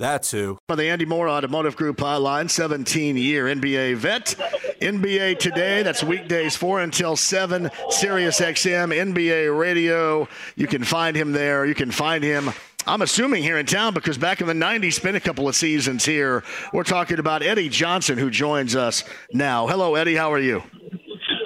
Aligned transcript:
That's 0.00 0.30
who. 0.30 0.56
For 0.66 0.76
the 0.76 0.88
Andy 0.88 1.04
Moore 1.04 1.28
Automotive 1.28 1.76
Group 1.76 1.98
hotline, 1.98 2.48
17 2.48 3.18
year 3.18 3.44
NBA 3.44 3.96
vet. 3.96 4.34
NBA 4.80 5.38
Today, 5.38 5.82
that's 5.82 6.02
weekdays 6.02 6.56
4 6.56 6.80
until 6.80 7.16
7, 7.16 7.70
Sirius 7.90 8.40
XM, 8.40 8.94
NBA 8.94 9.56
Radio. 9.56 10.26
You 10.56 10.66
can 10.66 10.84
find 10.84 11.14
him 11.14 11.32
there. 11.32 11.66
You 11.66 11.74
can 11.74 11.90
find 11.90 12.24
him. 12.24 12.50
I'm 12.86 13.02
assuming 13.02 13.42
here 13.42 13.58
in 13.58 13.66
town 13.66 13.92
because 13.92 14.16
back 14.16 14.40
in 14.40 14.46
the 14.46 14.54
90s, 14.54 14.94
spent 14.94 15.16
a 15.18 15.20
couple 15.20 15.46
of 15.46 15.54
seasons 15.54 16.06
here. 16.06 16.44
We're 16.72 16.82
talking 16.82 17.18
about 17.18 17.42
Eddie 17.42 17.68
Johnson, 17.68 18.16
who 18.16 18.30
joins 18.30 18.74
us 18.74 19.04
now. 19.34 19.66
Hello, 19.66 19.96
Eddie. 19.96 20.16
How 20.16 20.32
are 20.32 20.40
you? 20.40 20.62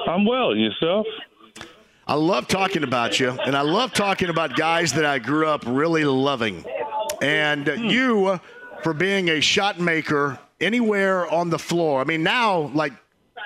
I'm 0.06 0.25
well. 0.25 0.55
Yourself? 0.55 1.06
I 2.06 2.14
love 2.14 2.47
talking 2.47 2.84
about 2.84 3.19
you, 3.19 3.30
and 3.30 3.56
I 3.56 3.62
love 3.62 3.92
talking 3.94 4.28
about 4.28 4.56
guys 4.56 4.92
that 4.92 5.05
I 5.05 5.19
grew 5.19 5.48
up 5.48 5.64
really 5.66 6.05
loving. 6.05 6.64
And 7.25 7.67
hmm. 7.67 7.84
you, 7.84 8.41
for 8.83 8.92
being 8.92 9.30
a 9.30 9.41
shot 9.41 9.80
maker 9.80 10.39
anywhere 10.61 11.27
on 11.28 11.50
the 11.50 11.58
floor, 11.58 12.00
I 12.00 12.05
mean, 12.05 12.22
now, 12.22 12.70
like, 12.75 12.92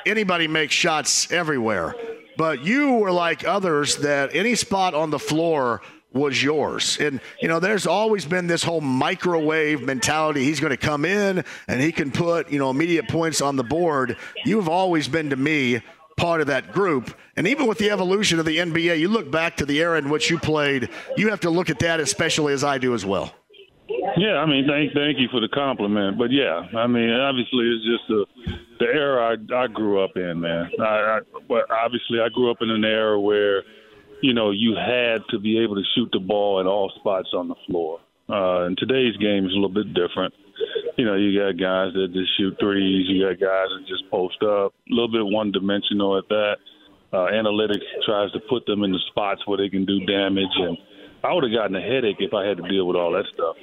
anybody 0.05 0.49
makes 0.49 0.75
shots 0.75 1.31
everywhere. 1.31 1.95
But 2.37 2.65
you 2.65 2.95
were 2.95 3.13
like 3.13 3.47
others 3.47 3.97
that 3.99 4.35
any 4.35 4.55
spot 4.55 4.95
on 4.95 5.11
the 5.11 5.19
floor 5.19 5.81
was 6.13 6.43
yours. 6.43 6.99
And, 7.01 7.21
you 7.41 7.49
know, 7.49 7.61
there's 7.61 7.87
always 7.87 8.25
been 8.25 8.47
this 8.47 8.63
whole 8.63 8.81
microwave 8.81 9.83
mentality. 9.83 10.45
He's 10.45 10.61
going 10.61 10.71
to 10.71 10.77
come 10.77 11.05
in 11.05 11.45
and 11.67 11.81
he 11.81 11.93
can 11.93 12.11
put, 12.11 12.51
you 12.51 12.59
know, 12.59 12.71
immediate 12.71 13.09
points 13.09 13.41
on 13.41 13.57
the 13.57 13.65
board. 13.65 14.17
You've 14.45 14.69
always 14.69 15.09
been 15.09 15.31
to 15.31 15.37
me 15.37 15.83
part 16.17 16.41
of 16.41 16.47
that 16.47 16.73
group. 16.73 17.15
And 17.37 17.47
even 17.47 17.67
with 17.67 17.79
the 17.79 17.91
evolution 17.91 18.39
of 18.39 18.45
the 18.45 18.57
NBA, 18.57 18.99
you 18.99 19.09
look 19.09 19.31
back 19.31 19.57
to 19.59 19.67
the 19.67 19.81
era 19.81 19.99
in 19.99 20.09
which 20.09 20.31
you 20.31 20.39
played, 20.39 20.89
you 21.17 21.29
have 21.31 21.41
to 21.41 21.51
look 21.51 21.71
at 21.71 21.79
that 21.81 22.01
especially 22.01 22.53
as 22.53 22.65
I 22.65 22.79
do 22.79 22.95
as 22.95 23.05
well. 23.05 23.33
Yeah, 24.19 24.43
I 24.43 24.47
mean, 24.47 24.67
thank 24.67 24.93
thank 24.95 25.19
you 25.19 25.29
for 25.31 25.41
the 25.41 25.49
compliment, 25.49 26.19
but 26.19 26.33
yeah, 26.33 26.67
I 26.75 26.89
mean, 26.89 27.09
obviously 27.11 27.71
it's 27.71 27.85
just 27.87 28.09
the 28.09 28.27
the 28.81 28.87
era 28.87 29.37
I 29.37 29.55
I 29.55 29.67
grew 29.69 30.03
up 30.03 30.17
in, 30.17 30.41
man. 30.41 30.69
I, 30.81 30.85
I 30.85 31.21
but 31.47 31.71
obviously 31.71 32.19
I 32.19 32.29
grew 32.29 32.51
up 32.51 32.59
in 32.61 32.69
an 32.69 32.85
era 32.85 33.21
where, 33.21 33.63
you 34.21 34.35
know, 34.35 34.51
you 34.51 34.75
had 34.75 35.23
to 35.31 35.39
be 35.39 35.63
able 35.63 35.77
to 35.77 35.85
shoot 35.95 36.09
the 36.13 36.19
ball 36.19 36.59
at 36.59 36.67
all 36.67 36.91
spots 36.99 37.29
on 37.33 37.47
the 37.47 37.55
floor. 37.67 38.01
Uh, 38.29 38.67
and 38.67 38.77
today's 38.77 39.17
game 39.19 39.47
is 39.47 39.53
a 39.53 39.55
little 39.55 39.69
bit 39.69 39.95
different. 39.95 40.35
You 40.97 41.05
know, 41.05 41.15
you 41.15 41.39
got 41.39 41.57
guys 41.57 41.95
that 41.95 42.13
just 42.13 42.37
shoot 42.37 42.57
threes, 42.59 43.07
you 43.09 43.23
got 43.23 43.39
guys 43.39 43.69
that 43.71 43.87
just 43.87 44.11
post 44.11 44.43
up, 44.43 44.75
a 44.75 44.91
little 44.91 45.09
bit 45.09 45.25
one 45.25 45.53
dimensional 45.53 46.19
at 46.19 46.29
that. 46.29 46.57
Uh, 47.13 47.31
analytics 47.31 47.87
tries 48.05 48.33
to 48.33 48.41
put 48.51 48.67
them 48.67 48.83
in 48.83 48.91
the 48.91 49.01
spots 49.11 49.47
where 49.47 49.57
they 49.57 49.69
can 49.69 49.87
do 49.87 50.01
damage 50.05 50.53
and 50.59 50.77
I 51.25 51.33
would 51.33 51.45
have 51.45 51.53
gotten 51.53 51.75
a 51.75 51.81
headache 51.81 52.19
if 52.21 52.33
I 52.33 52.47
had 52.47 52.59
to 52.59 52.69
deal 52.69 52.87
with 52.87 52.97
all 52.97 53.13
that 53.13 53.25
stuff. 53.35 53.57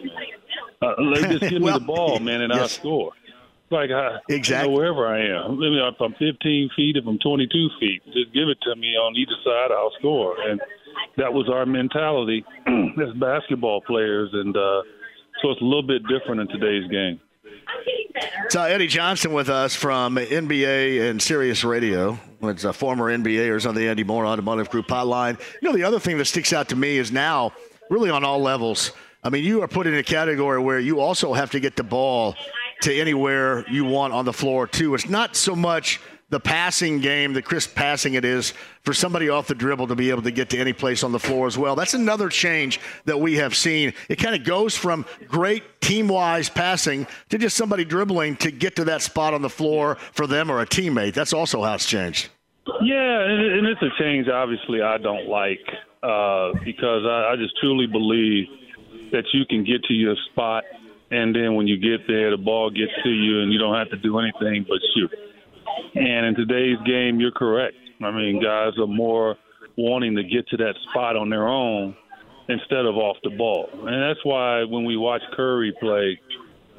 Uh, 0.82 0.94
just 1.14 1.40
give 1.50 1.62
well, 1.62 1.74
me 1.74 1.80
the 1.80 1.86
ball, 1.86 2.20
man, 2.20 2.42
and 2.42 2.54
yes. 2.54 2.62
I'll 2.62 2.68
score. 2.68 3.12
Like 3.72 3.90
I, 3.90 4.18
exactly 4.30 4.70
you 4.70 4.76
know, 4.76 4.80
wherever 4.80 5.08
I 5.08 5.26
am. 5.26 5.52
I 5.52 5.56
mean, 5.56 5.74
if 5.74 6.00
I'm 6.00 6.14
15 6.14 6.70
feet, 6.76 6.98
if 6.98 7.08
I'm 7.08 7.18
22 7.18 7.70
feet, 7.80 8.04
just 8.06 8.32
give 8.32 8.48
it 8.48 8.60
to 8.62 8.76
me 8.76 8.96
on 8.96 9.16
either 9.16 9.32
side. 9.44 9.72
I'll 9.72 9.92
score, 9.98 10.40
and 10.40 10.62
that 11.18 11.34
was 11.34 11.50
our 11.50 11.66
mentality 11.66 12.46
as 12.68 13.14
basketball 13.20 13.82
players, 13.82 14.30
and 14.34 14.56
uh, 14.56 14.82
so 15.42 15.52
it's 15.52 15.62
a 15.62 15.66
little 15.66 15.84
bit 15.84 16.04
different 16.08 16.42
in 16.42 16.48
today's 16.48 16.90
game. 16.92 17.20
So 18.50 18.62
Eddie 18.62 18.88
Johnson 18.88 19.34
with 19.34 19.50
us 19.50 19.76
from 19.76 20.16
NBA 20.16 21.10
and 21.10 21.22
Sirius 21.22 21.64
Radio. 21.64 22.20
It's 22.44 22.64
a 22.64 22.72
former 22.72 23.06
NBAers 23.06 23.68
on 23.68 23.76
the 23.76 23.88
Andy 23.88 24.04
Moore 24.04 24.26
Automotive 24.26 24.70
Group 24.70 24.88
hotline. 24.88 25.40
You 25.62 25.70
know, 25.70 25.76
the 25.76 25.84
other 25.84 26.00
thing 26.00 26.18
that 26.20 26.26
sticks 26.26 26.54
out 26.54 26.70
to 26.70 26.76
me 26.76 26.98
is 26.98 27.12
now, 27.12 27.54
really 27.90 28.10
on 28.10 28.24
all 28.24 28.40
levels. 28.42 28.92
I 29.26 29.30
mean, 29.30 29.44
you 29.44 29.64
are 29.64 29.68
put 29.68 29.88
in 29.88 29.96
a 29.96 30.04
category 30.04 30.62
where 30.62 30.80
you 30.80 31.00
also 31.00 31.34
have 31.34 31.50
to 31.52 31.60
get 31.60 31.76
the 31.76 31.84
ball 31.84 32.36
to 32.82 32.96
anywhere 32.96 33.66
you 33.68 33.84
want 33.84 34.14
on 34.14 34.24
the 34.24 34.32
floor 34.32 34.68
too. 34.68 34.94
It's 34.94 35.10
not 35.10 35.36
so 35.36 35.56
much 35.56 36.00
the 36.30 36.40
passing 36.40 37.00
game, 37.00 37.34
the 37.34 37.42
crisp 37.42 37.74
passing 37.74 38.14
it 38.14 38.24
is 38.24 38.54
for 38.84 38.94
somebody 38.94 39.30
off 39.30 39.48
the 39.48 39.56
dribble 39.56 39.88
to 39.88 39.96
be 39.96 40.12
able 40.12 40.22
to 40.22 40.30
get 40.32 40.52
to 40.52 40.60
any 40.60 40.74
place 40.74 41.04
on 41.04 41.12
the 41.12 41.20
floor 41.20 41.48
as 41.48 41.58
well. 41.58 41.76
That's 41.76 41.96
another 41.96 42.30
change 42.30 42.80
that 43.06 43.20
we 43.20 43.38
have 43.38 43.56
seen. 43.56 43.94
It 44.10 44.18
kind 44.18 44.36
of 44.36 44.44
goes 44.44 44.78
from 44.78 45.08
great 45.28 45.82
team 45.82 46.08
wise 46.08 46.48
passing 46.48 47.08
to 47.30 47.40
just 47.40 47.58
somebody 47.58 47.84
dribbling 47.84 48.36
to 48.38 48.52
get 48.52 48.76
to 48.76 48.86
that 48.86 49.02
spot 49.02 49.34
on 49.34 49.42
the 49.42 49.50
floor 49.50 49.96
for 50.12 50.28
them 50.28 50.52
or 50.52 50.62
a 50.62 50.68
teammate. 50.68 51.16
That's 51.16 51.34
also 51.34 51.64
how 51.64 51.74
it's 51.74 51.88
changed. 51.88 52.30
Yeah, 52.84 53.22
and 53.22 53.66
it's 53.66 53.82
a 53.82 53.90
change 54.00 54.28
obviously 54.28 54.84
I 54.84 55.00
don't 55.00 55.28
like 55.28 55.66
uh, 56.04 56.52
because 56.64 57.06
I, 57.06 57.32
I 57.32 57.36
just 57.38 57.54
truly 57.60 57.88
believe 57.88 58.48
that 59.12 59.24
you 59.34 59.46
can 59.46 59.64
get 59.64 59.84
to 59.86 59.94
your 59.94 60.16
spot 60.32 60.64
and 61.12 61.36
then 61.36 61.56
when 61.56 61.68
you 61.68 61.78
get 61.78 62.08
there, 62.08 62.32
the 62.32 62.38
ball 62.38 62.70
gets 62.70 62.92
to 63.04 63.10
you 63.10 63.42
and 63.42 63.54
you 63.54 63.60
don't 63.60 63.76
have 63.76 63.90
to 63.92 63.98
do 63.98 64.20
anything 64.20 64.66
but 64.68 64.80
shoot. 64.96 65.12
And 65.94 66.26
in 66.26 66.36
today's 66.36 66.78
game, 66.86 67.20
you're 67.20 67.32
correct. 67.32 67.76
I 68.04 68.12
mean, 68.12 68.42
guys 68.42 68.74
are 68.80 68.88
more 68.88 69.36
wanting 69.78 70.16
to 70.16 70.24
get 70.24 70.48
to 70.50 70.58
that 70.58 70.74
spot 70.90 71.16
on 71.16 71.30
their 71.30 71.48
own 71.48 71.96
instead 72.50 72.86
of 72.86 72.96
off 72.98 73.18
the 73.24 73.30
ball. 73.32 73.70
And 73.72 74.02
that's 74.02 74.24
why 74.24 74.64
when 74.64 74.86
we 74.86 74.98
watch 74.98 75.22
Curry 75.36 75.74
play, 75.80 76.20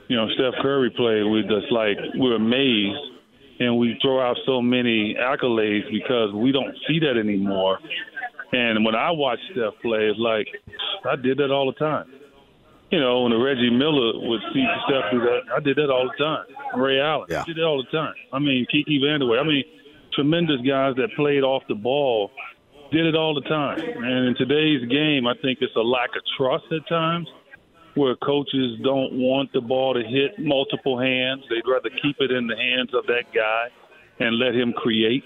you 0.08 0.16
know, 0.16 0.28
Steph 0.34 0.60
Curry 0.62 0.90
play, 0.90 1.22
we 1.22 1.42
just 1.42 1.70
like 1.70 1.96
we're 2.14 2.36
amazed 2.36 2.98
and 3.58 3.78
we 3.78 3.98
throw 4.02 4.20
out 4.20 4.36
so 4.44 4.60
many 4.60 5.16
accolades 5.18 5.90
because 5.90 6.32
we 6.34 6.52
don't 6.52 6.76
see 6.86 6.98
that 7.00 7.16
anymore. 7.18 7.78
And 8.52 8.84
when 8.84 8.94
I 8.94 9.10
watch 9.10 9.38
Steph 9.52 9.74
play, 9.82 10.08
it's 10.08 10.18
like 10.18 10.46
I 11.04 11.16
did 11.16 11.38
that 11.38 11.50
all 11.50 11.66
the 11.66 11.78
time 11.78 12.06
you 12.90 13.00
know, 13.00 13.22
when 13.22 13.32
Reggie 13.40 13.70
Miller 13.70 14.12
would 14.14 14.40
see 14.52 14.64
Steph 14.86 15.10
do 15.10 15.20
that, 15.20 15.40
I 15.54 15.60
did 15.60 15.76
that 15.76 15.90
all 15.90 16.08
the 16.08 16.24
time. 16.24 16.46
Ray 16.80 17.00
Allen, 17.00 17.26
yeah. 17.28 17.42
I 17.42 17.44
did 17.44 17.56
that 17.56 17.64
all 17.64 17.82
the 17.82 17.96
time. 17.96 18.14
I 18.32 18.38
mean, 18.38 18.66
Kiki 18.70 19.00
Vandeweghe. 19.00 19.40
I 19.40 19.44
mean, 19.44 19.64
tremendous 20.14 20.60
guys 20.60 20.94
that 20.96 21.08
played 21.16 21.42
off 21.42 21.62
the 21.68 21.74
ball 21.74 22.30
did 22.92 23.06
it 23.06 23.16
all 23.16 23.34
the 23.34 23.46
time. 23.48 23.80
And 23.80 24.28
in 24.28 24.34
today's 24.36 24.88
game, 24.88 25.26
I 25.26 25.34
think 25.42 25.58
it's 25.60 25.74
a 25.74 25.80
lack 25.80 26.10
of 26.10 26.22
trust 26.38 26.64
at 26.70 26.88
times 26.88 27.26
where 27.96 28.14
coaches 28.16 28.78
don't 28.84 29.14
want 29.14 29.52
the 29.52 29.60
ball 29.60 29.94
to 29.94 30.02
hit 30.02 30.38
multiple 30.38 31.00
hands. 31.00 31.42
They'd 31.50 31.68
rather 31.68 31.90
keep 32.02 32.16
it 32.20 32.30
in 32.30 32.46
the 32.46 32.56
hands 32.56 32.90
of 32.94 33.06
that 33.06 33.24
guy 33.34 33.68
and 34.20 34.38
let 34.38 34.54
him 34.54 34.72
create. 34.72 35.24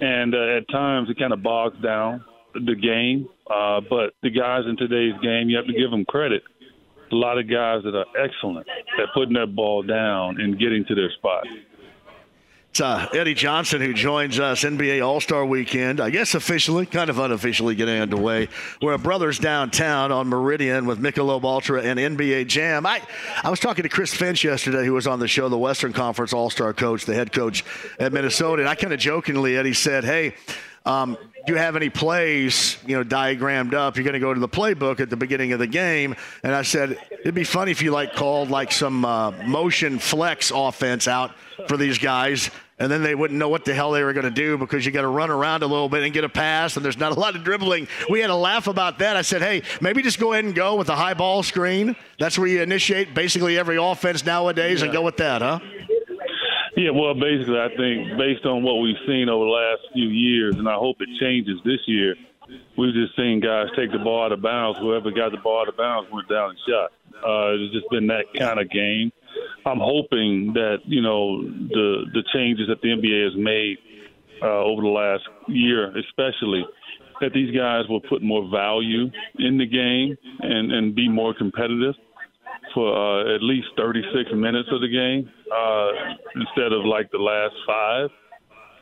And 0.00 0.34
uh, 0.34 0.58
at 0.58 0.68
times, 0.68 1.08
it 1.08 1.18
kind 1.18 1.32
of 1.32 1.42
bogs 1.42 1.80
down 1.82 2.24
the 2.54 2.74
game. 2.74 3.28
Uh, 3.48 3.80
but 3.88 4.14
the 4.22 4.30
guys 4.30 4.62
in 4.66 4.76
today's 4.76 5.14
game, 5.22 5.48
you 5.48 5.56
have 5.56 5.66
to 5.66 5.72
give 5.72 5.90
them 5.90 6.04
credit 6.04 6.42
a 7.12 7.14
lot 7.14 7.38
of 7.38 7.48
guys 7.48 7.82
that 7.84 7.94
are 7.94 8.06
excellent 8.18 8.66
at 8.98 9.12
putting 9.14 9.34
that 9.34 9.54
ball 9.54 9.82
down 9.82 10.40
and 10.40 10.58
getting 10.58 10.84
to 10.86 10.94
their 10.94 11.10
spot. 11.12 11.46
It's 12.70 12.80
uh, 12.80 13.06
Eddie 13.12 13.34
Johnson 13.34 13.82
who 13.82 13.92
joins 13.92 14.40
us 14.40 14.64
NBA 14.64 15.06
All 15.06 15.20
Star 15.20 15.44
Weekend. 15.44 16.00
I 16.00 16.08
guess 16.08 16.34
officially, 16.34 16.86
kind 16.86 17.10
of 17.10 17.18
unofficially, 17.18 17.74
getting 17.74 18.00
underway. 18.00 18.48
We're 18.80 18.94
at 18.94 19.02
Brothers 19.02 19.38
downtown 19.38 20.10
on 20.10 20.28
Meridian 20.28 20.86
with 20.86 20.98
Michelob 20.98 21.44
Ultra 21.44 21.82
and 21.82 21.98
NBA 21.98 22.46
Jam. 22.46 22.86
I, 22.86 23.02
I 23.44 23.50
was 23.50 23.60
talking 23.60 23.82
to 23.82 23.90
Chris 23.90 24.14
Finch 24.14 24.42
yesterday, 24.42 24.86
who 24.86 24.94
was 24.94 25.06
on 25.06 25.18
the 25.18 25.28
show, 25.28 25.50
the 25.50 25.58
Western 25.58 25.92
Conference 25.92 26.32
All 26.32 26.48
Star 26.48 26.72
coach, 26.72 27.04
the 27.04 27.14
head 27.14 27.30
coach 27.30 27.62
at 28.00 28.10
Minnesota, 28.14 28.62
and 28.62 28.68
I 28.70 28.74
kind 28.74 28.94
of 28.94 28.98
jokingly, 28.98 29.58
Eddie 29.58 29.74
said, 29.74 30.04
"Hey." 30.04 30.34
Um, 30.84 31.16
you 31.46 31.56
have 31.56 31.76
any 31.76 31.90
plays, 31.90 32.78
you 32.86 32.96
know, 32.96 33.02
diagrammed 33.02 33.74
up? 33.74 33.96
You're 33.96 34.04
going 34.04 34.14
to 34.14 34.20
go 34.20 34.32
to 34.32 34.40
the 34.40 34.48
playbook 34.48 35.00
at 35.00 35.10
the 35.10 35.16
beginning 35.16 35.52
of 35.52 35.58
the 35.58 35.66
game. 35.66 36.14
And 36.42 36.54
I 36.54 36.62
said, 36.62 36.98
it'd 37.10 37.34
be 37.34 37.44
funny 37.44 37.70
if 37.70 37.82
you 37.82 37.90
like 37.90 38.14
called 38.14 38.50
like 38.50 38.72
some 38.72 39.04
uh, 39.04 39.32
motion 39.44 39.98
flex 39.98 40.52
offense 40.54 41.08
out 41.08 41.32
for 41.68 41.76
these 41.76 41.98
guys. 41.98 42.50
And 42.78 42.90
then 42.90 43.02
they 43.02 43.14
wouldn't 43.14 43.38
know 43.38 43.48
what 43.48 43.64
the 43.64 43.74
hell 43.74 43.92
they 43.92 44.02
were 44.02 44.12
going 44.12 44.24
to 44.24 44.30
do 44.30 44.58
because 44.58 44.84
you 44.84 44.90
got 44.90 45.02
to 45.02 45.08
run 45.08 45.30
around 45.30 45.62
a 45.62 45.66
little 45.66 45.88
bit 45.88 46.02
and 46.02 46.12
get 46.12 46.24
a 46.24 46.28
pass, 46.28 46.74
and 46.76 46.84
there's 46.84 46.98
not 46.98 47.16
a 47.16 47.20
lot 47.20 47.36
of 47.36 47.44
dribbling. 47.44 47.86
We 48.10 48.18
had 48.18 48.30
a 48.30 48.34
laugh 48.34 48.66
about 48.66 48.98
that. 48.98 49.16
I 49.16 49.22
said, 49.22 49.40
hey, 49.40 49.62
maybe 49.80 50.02
just 50.02 50.18
go 50.18 50.32
ahead 50.32 50.44
and 50.44 50.54
go 50.54 50.74
with 50.74 50.88
the 50.88 50.96
high 50.96 51.14
ball 51.14 51.44
screen. 51.44 51.94
That's 52.18 52.36
where 52.36 52.48
you 52.48 52.60
initiate 52.60 53.14
basically 53.14 53.56
every 53.56 53.76
offense 53.76 54.26
nowadays 54.26 54.80
yeah. 54.80 54.86
and 54.86 54.92
go 54.92 55.02
with 55.02 55.16
that, 55.18 55.42
huh? 55.42 55.60
Yeah, 56.76 56.90
well, 56.90 57.12
basically, 57.14 57.58
I 57.58 57.68
think 57.76 58.16
based 58.16 58.46
on 58.46 58.62
what 58.62 58.80
we've 58.80 58.96
seen 59.06 59.28
over 59.28 59.44
the 59.44 59.50
last 59.50 59.82
few 59.92 60.08
years, 60.08 60.56
and 60.56 60.68
I 60.68 60.74
hope 60.74 60.96
it 61.00 61.08
changes 61.20 61.60
this 61.64 61.80
year, 61.86 62.16
we've 62.78 62.94
just 62.94 63.14
seen 63.14 63.40
guys 63.40 63.66
take 63.76 63.92
the 63.92 63.98
ball 63.98 64.24
out 64.24 64.32
of 64.32 64.40
bounds. 64.40 64.78
Whoever 64.80 65.10
got 65.10 65.32
the 65.32 65.38
ball 65.38 65.62
out 65.62 65.68
of 65.68 65.76
bounds 65.76 66.08
went 66.10 66.28
down 66.28 66.50
and 66.50 66.58
shot. 66.66 66.90
Uh, 67.22 67.52
it's 67.60 67.74
just 67.74 67.90
been 67.90 68.06
that 68.06 68.24
kind 68.38 68.58
of 68.58 68.70
game. 68.70 69.12
I'm 69.66 69.80
hoping 69.80 70.52
that 70.54 70.78
you 70.84 71.02
know 71.02 71.42
the 71.42 72.04
the 72.12 72.24
changes 72.34 72.68
that 72.68 72.80
the 72.80 72.88
NBA 72.88 73.24
has 73.24 73.36
made 73.36 73.76
uh, 74.42 74.64
over 74.64 74.82
the 74.82 74.88
last 74.88 75.24
year, 75.48 75.94
especially 75.96 76.64
that 77.20 77.32
these 77.32 77.54
guys 77.54 77.84
will 77.88 78.00
put 78.00 78.22
more 78.22 78.48
value 78.50 79.10
in 79.38 79.58
the 79.58 79.66
game 79.66 80.16
and 80.40 80.72
and 80.72 80.94
be 80.94 81.08
more 81.08 81.34
competitive 81.34 81.94
for 82.74 82.88
uh, 82.90 83.34
at 83.34 83.42
least 83.42 83.68
36 83.76 84.30
minutes 84.34 84.68
of 84.72 84.80
the 84.80 84.88
game 84.88 85.30
uh, 85.52 85.88
instead 86.36 86.72
of 86.72 86.84
like 86.84 87.10
the 87.10 87.18
last 87.18 87.54
five. 87.66 88.10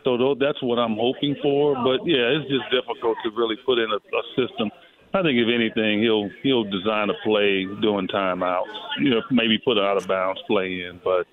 So 0.05 0.35
that's 0.39 0.63
what 0.63 0.79
I'm 0.79 0.97
hoping 0.97 1.37
for. 1.43 1.75
But 1.75 2.07
yeah, 2.07 2.39
it's 2.39 2.49
just 2.49 2.65
difficult 2.73 3.19
to 3.25 3.31
really 3.37 3.57
put 3.67 3.79
in 3.79 3.91
a, 3.91 3.97
a 3.97 4.23
system. 4.37 4.71
I 5.13 5.23
think 5.23 5.37
if 5.37 5.49
anything, 5.53 6.01
he'll 6.03 6.31
he'll 6.43 6.65
design 6.65 7.11
a 7.11 7.19
play 7.25 7.67
during 7.83 8.07
timeouts. 8.09 8.73
You 9.01 9.11
know, 9.11 9.23
maybe 9.31 9.59
put 9.59 9.77
an 9.77 9.85
out 9.85 9.97
of 9.97 10.07
bounds 10.07 10.41
play 10.47 10.87
in. 10.87 11.01
But 11.03 11.27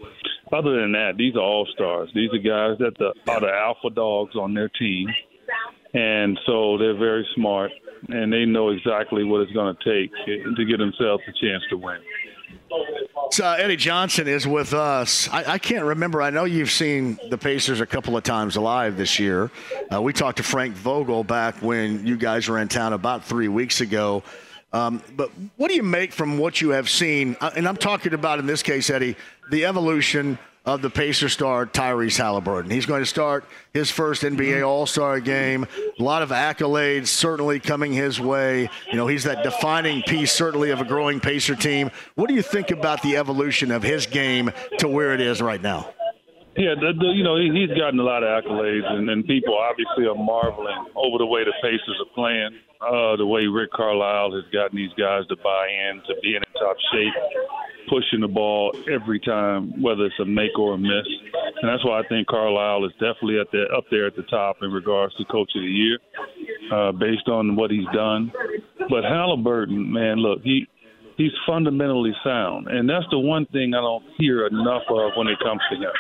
other 0.52 0.82
than 0.82 0.92
that, 0.94 1.14
these 1.18 1.36
are 1.36 1.44
all 1.44 1.68
stars. 1.74 2.10
These 2.16 2.32
are 2.34 2.40
guys 2.40 2.80
that 2.80 2.98
the, 2.98 3.14
are 3.32 3.40
the 3.40 3.54
alpha 3.54 3.92
dogs 3.92 4.36
on 4.36 4.56
their 4.56 4.70
team, 4.70 5.08
and 5.94 6.40
so 6.46 6.78
they're 6.78 6.98
very 6.98 7.26
smart 7.36 7.72
and 8.10 8.32
they 8.32 8.46
know 8.46 8.70
exactly 8.70 9.24
what 9.24 9.42
it's 9.42 9.52
going 9.54 9.76
to 9.76 9.84
take 9.84 10.12
to 10.26 10.66
get 10.66 10.78
themselves 10.78 11.24
a 11.28 11.32
chance 11.42 11.64
to 11.70 11.78
win. 11.78 11.98
So 13.32 13.46
Eddie 13.52 13.76
Johnson 13.76 14.28
is 14.28 14.48
with 14.48 14.74
us. 14.74 15.30
I, 15.30 15.54
I, 15.54 15.58
can't 15.58 15.84
remember. 15.84 16.22
I 16.22 16.30
know 16.30 16.46
you've 16.46 16.72
seen 16.72 17.20
the 17.30 17.38
Pacers 17.38 17.82
a 17.82 17.86
couple 17.86 18.16
of 18.16 18.24
times 18.24 18.56
live 18.56 18.98
this 18.98 19.20
year. 19.20 19.52
Uh, 19.94 20.02
we 20.02 20.14
talked 20.14 20.38
to 20.38 20.44
Frank 20.44 20.76
Vogel 20.76 21.24
back 21.24 21.62
when 21.62 22.06
you 22.06 22.16
guys 22.16 22.48
were 22.48 22.60
in 22.60 22.68
town 22.68 22.94
about 22.94 23.26
three 23.26 23.48
weeks 23.48 23.82
ago. 23.82 24.24
Um, 24.74 25.02
but 25.16 25.30
what 25.58 25.70
do 25.70 25.76
you 25.76 25.84
make 25.84 26.14
from 26.14 26.38
what 26.38 26.62
you 26.62 26.70
have 26.70 26.90
seen? 26.90 27.36
Uh, 27.42 27.52
and 27.56 27.68
I'm 27.68 27.78
talking 27.78 28.14
about 28.14 28.40
in 28.40 28.46
this 28.46 28.64
case, 28.64 28.90
Eddie, 28.90 29.16
the 29.50 29.66
evolution 29.66 30.38
of 30.68 30.82
the 30.82 30.90
Pacer 30.90 31.30
star 31.30 31.66
Tyrese 31.66 32.18
Halliburton. 32.18 32.70
He's 32.70 32.86
going 32.86 33.02
to 33.02 33.06
start 33.06 33.46
his 33.74 33.90
first 33.90 34.22
NBA 34.22 34.68
All 34.68 34.86
Star 34.86 35.22
game. 35.22 35.66
A 35.98 36.04
lot 36.04 36.22
of 36.22 36.30
accolades 36.30 37.08
certainly 37.08 37.62
coming 37.62 37.94
his 37.94 38.20
way. 38.20 38.70
You 38.92 38.98
know, 38.98 39.08
he's 39.08 39.24
that 39.24 39.44
defining 39.44 40.04
piece, 40.04 40.34
certainly, 40.34 40.72
of 40.72 40.82
a 40.82 40.86
growing 40.86 41.22
Pacer 41.22 41.56
team. 41.56 41.90
What 42.16 42.28
do 42.28 42.36
you 42.36 42.42
think 42.42 42.70
about 42.70 43.02
the 43.02 43.16
evolution 43.16 43.72
of 43.72 43.82
his 43.82 44.06
game 44.06 44.52
to 44.80 44.90
where 44.90 45.14
it 45.14 45.22
is 45.22 45.42
right 45.42 45.62
now? 45.62 45.90
Yeah, 46.58 46.76
the, 46.76 46.92
the, 47.00 47.06
you 47.16 47.24
know, 47.24 47.38
he, 47.38 47.50
he's 47.54 47.78
gotten 47.78 48.00
a 48.00 48.04
lot 48.04 48.24
of 48.24 48.44
accolades, 48.44 48.92
and, 48.92 49.10
and 49.10 49.26
people 49.26 49.58
obviously 49.58 50.06
are 50.06 50.16
marveling 50.16 50.88
over 50.96 51.18
the 51.18 51.26
way 51.26 51.46
the 51.46 51.54
Pacers 51.62 51.96
are 52.02 52.14
playing 52.14 52.60
uh, 52.82 53.16
the 53.16 53.26
way 53.26 53.48
Rick 53.48 53.72
Carlisle 53.72 54.34
has 54.34 54.46
gotten 54.54 54.78
these 54.78 54.94
guys 54.98 55.26
to 55.28 55.36
buy 55.38 55.68
in, 55.90 56.02
to 56.08 56.14
be 56.22 56.36
in 56.36 56.42
top 56.60 56.78
shape, 56.94 57.14
pushing 57.88 58.22
the 58.22 58.28
ball 58.28 58.74
every 58.92 59.20
time, 59.20 59.82
whether 59.82 60.06
it's 60.06 60.20
a 60.20 60.26
make 60.26 60.58
or 60.58 60.76
a 60.76 60.78
miss. 60.78 61.08
And 61.62 61.70
that's 61.70 61.84
why 61.86 62.00
I 62.00 62.08
think 62.08 62.28
Carlisle 62.28 62.86
is 62.86 62.92
definitely 62.94 63.40
at 63.40 63.52
the, 63.52 63.66
up 63.76 63.86
there 63.90 64.08
at 64.08 64.16
the 64.16 64.24
top 64.24 64.58
in 64.62 64.72
regards 64.72 65.16
to 65.16 65.26
Coach 65.26 65.52
of 65.56 65.62
the 65.62 65.68
Year, 65.68 66.00
uh, 66.72 66.92
based 66.92 67.28
on 67.28 67.56
what 67.56 67.72
he's 67.72 67.88
done. 67.94 68.32
But 68.90 69.04
Halliburton, 69.04 69.92
man, 69.92 70.18
look, 70.18 70.42
he 70.44 70.68
he's 71.18 71.34
fundamentally 71.48 72.14
sound, 72.24 72.68
and 72.68 72.88
that's 72.88 73.06
the 73.10 73.20
one 73.20 73.46
thing 73.48 73.74
I 73.74 73.82
don't 73.82 74.06
hear 74.18 74.46
enough 74.46 74.84
of 74.90 75.12
when 75.18 75.28
it 75.28 75.40
comes 75.44 75.62
to 75.72 75.76
him. 75.76 75.92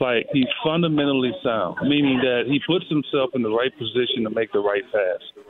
Like 0.00 0.26
he's 0.32 0.46
fundamentally 0.62 1.32
sound, 1.42 1.76
meaning 1.82 2.18
that 2.22 2.44
he 2.46 2.60
puts 2.66 2.88
himself 2.88 3.30
in 3.34 3.42
the 3.42 3.50
right 3.50 3.76
position 3.76 4.22
to 4.24 4.30
make 4.30 4.52
the 4.52 4.60
right 4.60 4.84
pass 4.92 5.44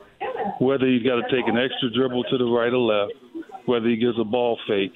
whether 0.59 0.85
he's 0.87 1.03
got 1.03 1.15
to 1.15 1.23
take 1.23 1.47
an 1.47 1.57
extra 1.57 1.89
dribble 1.93 2.23
to 2.25 2.37
the 2.37 2.45
right 2.45 2.73
or 2.73 2.77
left, 2.77 3.13
whether 3.65 3.87
he 3.87 3.95
gives 3.95 4.19
a 4.19 4.23
ball 4.23 4.57
fake, 4.67 4.93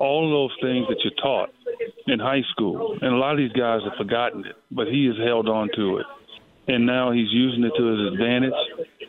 all 0.00 0.30
those 0.30 0.56
things 0.62 0.86
that 0.88 0.96
you're 1.04 1.22
taught 1.22 1.50
in 2.06 2.18
high 2.18 2.42
school. 2.50 2.98
And 3.00 3.14
a 3.14 3.18
lot 3.18 3.32
of 3.32 3.38
these 3.38 3.52
guys 3.52 3.80
have 3.84 3.96
forgotten 3.96 4.44
it, 4.44 4.56
but 4.70 4.88
he 4.88 5.06
has 5.06 5.16
held 5.24 5.48
on 5.48 5.68
to 5.76 5.98
it. 5.98 6.06
And 6.68 6.86
now 6.86 7.12
he's 7.12 7.30
using 7.30 7.64
it 7.64 7.72
to 7.76 7.84
his 7.84 8.12
advantage, 8.12 8.58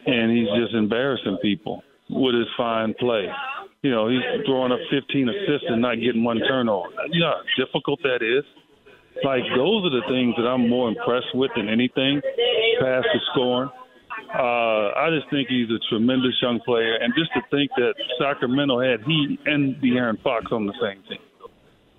and 0.06 0.32
he's 0.32 0.50
just 0.60 0.74
embarrassing 0.76 1.38
people 1.42 1.84
with 2.10 2.36
his 2.36 2.48
fine 2.58 2.94
play. 3.00 3.28
You 3.82 3.92
know, 3.92 4.10
he's 4.10 4.22
throwing 4.46 4.72
up 4.72 4.80
15 4.92 5.30
assists 5.30 5.66
and 5.70 5.82
not 5.82 5.96
getting 5.96 6.24
one 6.24 6.40
turnover. 6.40 6.90
You 7.10 7.22
know 7.22 7.34
how 7.34 7.66
difficult 7.66 8.00
that 8.04 8.22
is? 8.22 8.44
Like, 9.24 9.44
those 9.56 9.86
are 9.86 9.90
the 9.90 10.06
things 10.08 10.36
that 10.38 10.48
I'm 10.48 10.70
more 10.70 10.90
impressed 10.90 11.34
with 11.34 11.52
than 11.56 11.70
anything 11.70 12.22
past 12.80 13.08
the 13.14 13.20
scoring 13.32 13.70
uh, 14.34 14.94
I 14.96 15.10
just 15.10 15.30
think 15.30 15.50
he's 15.50 15.70
a 15.70 15.80
tremendous 15.90 16.34
young 16.42 16.60
player, 16.62 16.96
and 16.96 17.14
just 17.18 17.32
to 17.34 17.42
think 17.52 17.72
that 17.76 17.94
Sacramento 18.20 18.80
had 18.80 19.02
he 19.04 19.38
and 19.46 19.76
De'Aaron 19.76 20.22
Fox 20.22 20.46
on 20.52 20.66
the 20.66 20.74
same 20.82 21.04
team, 21.10 21.20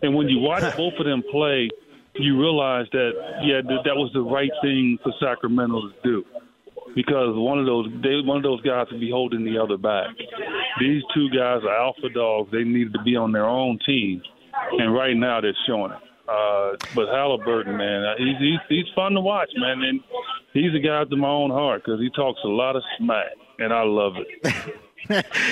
and 0.02 0.14
when 0.14 0.28
you 0.28 0.38
watch 0.38 0.62
both 0.76 0.94
of 0.98 1.04
them 1.04 1.22
play, 1.30 1.68
you 2.14 2.40
realize 2.40 2.86
that 2.92 3.12
yeah, 3.42 3.60
that, 3.60 3.82
that 3.84 3.96
was 3.96 4.10
the 4.14 4.22
right 4.22 4.50
thing 4.62 4.98
for 5.02 5.12
Sacramento 5.20 5.88
to 5.88 5.94
do, 6.02 6.24
because 6.94 7.36
one 7.36 7.58
of 7.58 7.66
those 7.66 7.86
they, 8.02 8.20
one 8.24 8.38
of 8.38 8.42
those 8.42 8.62
guys 8.62 8.86
would 8.90 9.00
be 9.00 9.10
holding 9.10 9.44
the 9.44 9.58
other 9.58 9.76
back. 9.76 10.08
These 10.80 11.02
two 11.14 11.28
guys 11.30 11.60
are 11.64 11.76
alpha 11.76 12.08
dogs. 12.14 12.50
They 12.50 12.64
needed 12.64 12.94
to 12.94 13.02
be 13.02 13.14
on 13.14 13.32
their 13.32 13.46
own 13.46 13.78
team, 13.84 14.22
and 14.78 14.94
right 14.94 15.16
now 15.16 15.40
they're 15.40 15.56
showing 15.66 15.92
it. 15.92 15.98
Uh, 16.28 16.76
but 16.94 17.08
Halliburton, 17.08 17.76
man, 17.76 18.14
he's, 18.16 18.38
he's 18.38 18.60
he's 18.68 18.94
fun 18.94 19.12
to 19.12 19.20
watch, 19.20 19.50
man, 19.56 19.82
and 19.82 20.00
he's 20.52 20.74
a 20.74 20.78
guy 20.78 21.02
after 21.02 21.16
my 21.16 21.28
own 21.28 21.50
heart 21.50 21.82
because 21.84 22.00
he 22.00 22.10
talks 22.10 22.40
a 22.44 22.48
lot 22.48 22.76
of 22.76 22.82
smack, 22.98 23.32
and 23.58 23.72
I 23.72 23.82
love 23.82 24.14
it. 24.16 24.74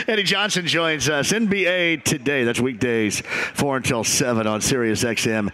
Eddie 0.06 0.23
Johnson 0.23 0.67
joins 0.67 1.08
us. 1.08 1.32
NBA 1.32 2.05
today. 2.05 2.44
That's 2.44 2.61
weekdays, 2.61 3.20
4 3.55 3.79
until 3.79 4.05
7 4.05 4.47
on 4.47 4.61
Sirius 4.61 5.02
XM 5.02 5.52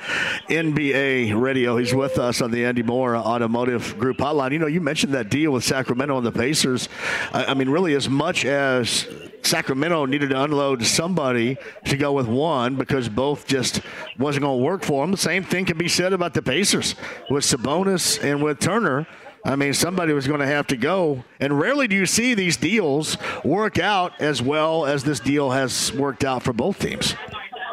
NBA 0.48 1.40
radio. 1.40 1.76
He's 1.78 1.94
with 1.94 2.18
us 2.18 2.40
on 2.42 2.50
the 2.50 2.64
Andy 2.64 2.82
Moore 2.82 3.16
Automotive 3.16 3.98
Group 3.98 4.18
hotline. 4.18 4.52
You 4.52 4.58
know, 4.58 4.66
you 4.66 4.80
mentioned 4.80 5.14
that 5.14 5.30
deal 5.30 5.50
with 5.52 5.64
Sacramento 5.64 6.16
and 6.16 6.26
the 6.26 6.32
Pacers. 6.32 6.88
I, 7.32 7.46
I 7.46 7.54
mean, 7.54 7.70
really, 7.70 7.94
as 7.94 8.08
much 8.08 8.44
as 8.44 9.08
Sacramento 9.42 10.04
needed 10.06 10.30
to 10.30 10.42
unload 10.42 10.84
somebody 10.84 11.56
to 11.86 11.96
go 11.96 12.12
with 12.12 12.26
one 12.26 12.76
because 12.76 13.08
both 13.08 13.46
just 13.46 13.80
wasn't 14.18 14.42
going 14.42 14.58
to 14.58 14.64
work 14.64 14.84
for 14.84 15.02
them, 15.02 15.10
the 15.10 15.16
same 15.16 15.42
thing 15.42 15.64
can 15.64 15.78
be 15.78 15.88
said 15.88 16.12
about 16.12 16.34
the 16.34 16.42
Pacers 16.42 16.96
with 17.30 17.44
Sabonis 17.44 18.22
and 18.22 18.42
with 18.42 18.60
Turner. 18.60 19.06
I 19.46 19.54
mean, 19.54 19.74
somebody 19.74 20.12
was 20.12 20.26
going 20.26 20.40
to 20.40 20.46
have 20.46 20.66
to 20.66 20.76
go. 20.76 21.22
And 21.38 21.60
rarely 21.60 21.86
do 21.86 21.94
you 21.94 22.04
see 22.04 22.34
these 22.34 22.56
deals 22.56 23.16
work 23.44 23.78
out 23.78 24.20
as 24.20 24.42
well 24.42 24.84
as 24.84 25.04
this 25.04 25.20
deal 25.20 25.50
has 25.50 25.92
worked 25.92 26.24
out 26.24 26.42
for 26.42 26.52
both 26.52 26.80
teams. 26.80 27.14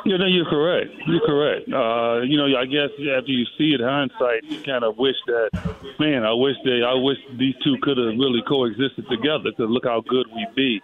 Yeah, 0.05 0.17
no, 0.17 0.27
you're 0.27 0.45
correct. 0.45 0.91
You're 1.07 1.25
correct. 1.25 1.73
Uh, 1.73 2.21
you 2.21 2.37
know, 2.37 2.45
I 2.55 2.65
guess 2.65 2.89
after 3.17 3.31
you 3.31 3.45
see 3.57 3.73
it 3.73 3.81
hindsight, 3.81 4.43
you 4.43 4.61
kind 4.61 4.83
of 4.83 4.97
wish 4.97 5.15
that, 5.25 5.49
man, 5.97 6.23
I 6.23 6.33
wish 6.33 6.55
they, 6.63 6.83
I 6.85 6.93
wish 6.93 7.17
these 7.39 7.55
two 7.63 7.77
could 7.81 7.97
have 7.97 8.19
really 8.19 8.43
coexisted 8.47 9.09
together 9.09 9.49
because 9.49 9.69
look 9.69 9.85
how 9.85 10.03
good 10.07 10.27
we'd 10.35 10.53
be. 10.55 10.79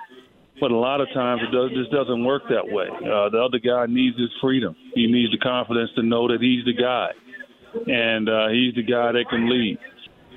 But 0.60 0.72
a 0.72 0.78
lot 0.78 1.02
of 1.02 1.08
times 1.14 1.42
it 1.44 1.52
does, 1.52 1.70
just 1.72 1.92
doesn't 1.92 2.26
work 2.26 2.44
that 2.50 2.66
way. 2.66 2.88
Uh, 2.90 3.30
the 3.30 3.40
other 3.40 3.60
guy 3.60 3.86
needs 3.86 4.18
his 4.18 4.32
freedom. 4.42 4.76
He 4.96 5.06
needs 5.06 5.32
the 5.32 5.38
confidence 5.38 5.92
to 5.96 6.02
know 6.02 6.28
that 6.28 6.42
he's 6.42 6.66
the 6.66 6.74
guy, 6.74 7.12
and 7.86 8.28
uh, 8.28 8.48
he's 8.50 8.74
the 8.74 8.84
guy 8.84 9.12
that 9.12 9.26
can 9.30 9.50
lead 9.50 9.78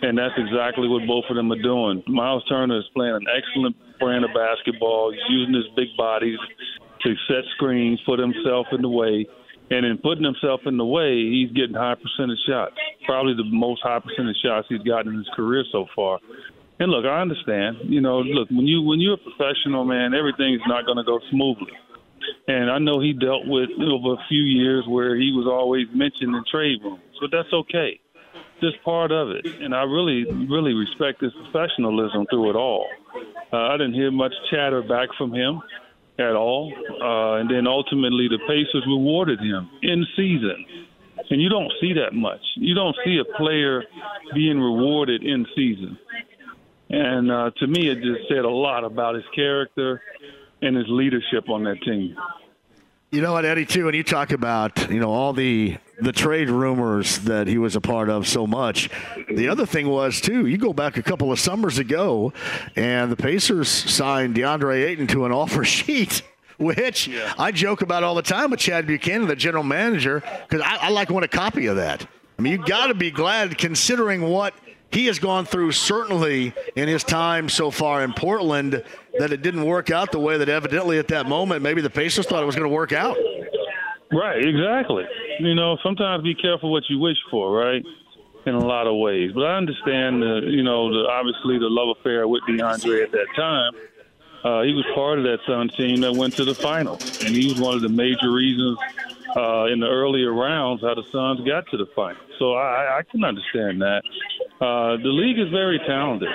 and 0.02 0.18
that's 0.18 0.34
exactly 0.36 0.88
what 0.88 1.06
both 1.06 1.24
of 1.30 1.36
them 1.36 1.50
are 1.52 1.62
doing. 1.62 2.02
Miles 2.08 2.44
Turner 2.48 2.78
is 2.78 2.84
playing 2.94 3.14
an 3.14 3.26
excellent 3.30 3.76
brand 4.00 4.24
of 4.24 4.34
basketball. 4.34 5.12
He's 5.12 5.22
using 5.30 5.54
his 5.54 5.66
big 5.76 5.96
bodies 5.96 6.38
to 7.06 7.14
set 7.28 7.44
screens, 7.54 8.00
put 8.04 8.18
himself 8.18 8.66
in 8.72 8.82
the 8.82 8.88
way, 8.88 9.26
and 9.70 9.86
in 9.86 9.98
putting 9.98 10.24
himself 10.24 10.60
in 10.66 10.76
the 10.76 10.84
way, 10.84 11.22
he's 11.30 11.50
getting 11.52 11.74
high 11.74 11.94
percentage 11.94 12.42
shots. 12.46 12.74
Probably 13.06 13.34
the 13.34 13.46
most 13.46 13.80
high 13.82 14.00
percentage 14.00 14.36
shots 14.44 14.66
he's 14.68 14.82
gotten 14.82 15.12
in 15.12 15.18
his 15.18 15.30
career 15.34 15.64
so 15.70 15.86
far. 15.94 16.18
And 16.80 16.90
look, 16.90 17.06
I 17.06 17.22
understand. 17.22 17.78
You 17.84 18.00
know, 18.00 18.18
look 18.20 18.50
when 18.50 18.66
you 18.66 18.82
when 18.82 18.98
you're 18.98 19.14
a 19.14 19.22
professional 19.22 19.84
man, 19.84 20.14
everything's 20.14 20.66
not 20.66 20.84
going 20.84 20.98
to 20.98 21.04
go 21.04 21.20
smoothly. 21.30 21.72
And 22.48 22.70
I 22.70 22.78
know 22.78 23.00
he 23.00 23.12
dealt 23.12 23.46
with 23.46 23.70
over 23.78 24.14
a 24.14 24.24
few 24.28 24.42
years 24.42 24.84
where 24.88 25.14
he 25.14 25.30
was 25.30 25.46
always 25.46 25.86
mentioned 25.94 26.34
in 26.34 26.42
trade 26.50 26.82
rooms, 26.82 27.02
but 27.20 27.30
that's 27.30 27.52
okay 27.52 28.01
just 28.62 28.82
part 28.84 29.12
of 29.12 29.30
it. 29.30 29.44
And 29.60 29.74
I 29.74 29.82
really, 29.82 30.24
really 30.48 30.72
respect 30.72 31.20
his 31.20 31.32
professionalism 31.32 32.26
through 32.30 32.50
it 32.50 32.56
all. 32.56 32.86
Uh, 33.52 33.56
I 33.56 33.72
didn't 33.72 33.94
hear 33.94 34.10
much 34.10 34.32
chatter 34.50 34.82
back 34.82 35.08
from 35.18 35.34
him 35.34 35.60
at 36.18 36.34
all. 36.34 36.72
Uh, 37.00 37.40
and 37.40 37.50
then 37.50 37.66
ultimately, 37.66 38.28
the 38.28 38.38
Pacers 38.46 38.84
rewarded 38.86 39.40
him 39.40 39.68
in 39.82 40.06
season. 40.16 40.64
And 41.30 41.40
you 41.40 41.48
don't 41.48 41.72
see 41.80 41.92
that 41.94 42.14
much. 42.14 42.40
You 42.56 42.74
don't 42.74 42.96
see 43.04 43.18
a 43.18 43.36
player 43.36 43.84
being 44.34 44.58
rewarded 44.58 45.22
in 45.22 45.46
season. 45.54 45.98
And 46.90 47.30
uh, 47.30 47.50
to 47.58 47.66
me, 47.66 47.88
it 47.88 47.96
just 47.96 48.28
said 48.28 48.44
a 48.44 48.50
lot 48.50 48.84
about 48.84 49.14
his 49.14 49.24
character 49.34 50.02
and 50.60 50.76
his 50.76 50.86
leadership 50.88 51.48
on 51.48 51.64
that 51.64 51.80
team. 51.82 52.16
You 53.10 53.20
know 53.20 53.32
what, 53.32 53.44
Eddie, 53.44 53.66
too, 53.66 53.86
when 53.86 53.94
you 53.94 54.02
talk 54.02 54.32
about, 54.32 54.90
you 54.90 55.00
know, 55.00 55.10
all 55.10 55.32
the 55.32 55.76
the 56.00 56.12
trade 56.12 56.50
rumors 56.50 57.18
that 57.20 57.46
he 57.46 57.58
was 57.58 57.76
a 57.76 57.80
part 57.80 58.08
of 58.08 58.26
so 58.26 58.46
much. 58.46 58.90
The 59.30 59.48
other 59.48 59.66
thing 59.66 59.88
was, 59.88 60.20
too, 60.20 60.46
you 60.46 60.58
go 60.58 60.72
back 60.72 60.96
a 60.96 61.02
couple 61.02 61.30
of 61.30 61.38
summers 61.38 61.78
ago, 61.78 62.32
and 62.76 63.10
the 63.10 63.16
Pacers 63.16 63.68
signed 63.68 64.34
DeAndre 64.34 64.84
Ayton 64.84 65.06
to 65.08 65.24
an 65.26 65.32
offer 65.32 65.64
sheet. 65.64 66.22
Which 66.58 67.08
yeah. 67.08 67.32
I 67.38 67.50
joke 67.50 67.82
about 67.82 68.04
all 68.04 68.14
the 68.14 68.22
time 68.22 68.50
with 68.50 68.60
Chad 68.60 68.86
Buchanan, 68.86 69.26
the 69.26 69.34
general 69.34 69.64
manager, 69.64 70.22
because 70.48 70.60
I, 70.60 70.76
I 70.76 70.88
like 70.90 71.10
want 71.10 71.24
a 71.24 71.28
copy 71.28 71.66
of 71.66 71.76
that. 71.76 72.06
I 72.38 72.42
mean, 72.42 72.52
you 72.52 72.64
got 72.64 72.86
to 72.86 72.94
be 72.94 73.10
glad 73.10 73.58
considering 73.58 74.22
what 74.22 74.54
he 74.92 75.06
has 75.06 75.18
gone 75.18 75.44
through 75.44 75.72
certainly 75.72 76.52
in 76.76 76.86
his 76.86 77.02
time 77.02 77.48
so 77.48 77.70
far 77.70 78.04
in 78.04 78.12
Portland 78.12 78.84
that 79.18 79.32
it 79.32 79.42
didn't 79.42 79.64
work 79.64 79.90
out 79.90 80.12
the 80.12 80.20
way 80.20 80.36
that 80.36 80.48
evidently 80.48 80.98
at 80.98 81.08
that 81.08 81.26
moment 81.26 81.62
maybe 81.62 81.80
the 81.80 81.90
Pacers 81.90 82.26
thought 82.26 82.42
it 82.42 82.46
was 82.46 82.54
going 82.54 82.68
to 82.68 82.74
work 82.74 82.92
out. 82.92 83.16
Right, 84.12 84.44
exactly. 84.44 85.04
You 85.42 85.56
know, 85.56 85.76
sometimes 85.82 86.22
be 86.22 86.36
careful 86.36 86.70
what 86.70 86.84
you 86.88 87.00
wish 87.00 87.16
for, 87.28 87.50
right? 87.50 87.84
In 88.46 88.54
a 88.54 88.64
lot 88.64 88.86
of 88.86 88.96
ways, 88.96 89.32
but 89.34 89.44
I 89.44 89.56
understand, 89.56 90.22
the, 90.22 90.42
you 90.46 90.62
know, 90.62 90.92
the, 90.92 91.08
obviously 91.08 91.58
the 91.58 91.66
love 91.68 91.96
affair 91.98 92.28
with 92.28 92.42
DeAndre 92.48 93.02
at 93.02 93.10
that 93.10 93.26
time. 93.34 93.72
Uh, 94.44 94.62
he 94.62 94.72
was 94.72 94.84
part 94.94 95.18
of 95.18 95.24
that 95.24 95.38
Sun 95.46 95.68
team 95.70 96.00
that 96.02 96.12
went 96.12 96.34
to 96.36 96.44
the 96.44 96.54
finals, 96.54 97.24
and 97.24 97.34
he 97.34 97.48
was 97.48 97.60
one 97.60 97.74
of 97.74 97.82
the 97.82 97.88
major 97.88 98.30
reasons 98.30 98.78
uh, 99.36 99.66
in 99.66 99.80
the 99.80 99.86
earlier 99.86 100.32
rounds 100.32 100.82
how 100.82 100.94
the 100.94 101.04
Suns 101.10 101.40
got 101.46 101.66
to 101.70 101.76
the 101.76 101.86
final. 101.94 102.20
So 102.38 102.54
I, 102.54 102.98
I 102.98 103.02
can 103.10 103.24
understand 103.24 103.82
that. 103.82 104.02
Uh, 104.60 104.96
the 105.02 105.10
league 105.10 105.38
is 105.38 105.48
very 105.50 105.80
talented, 105.86 106.28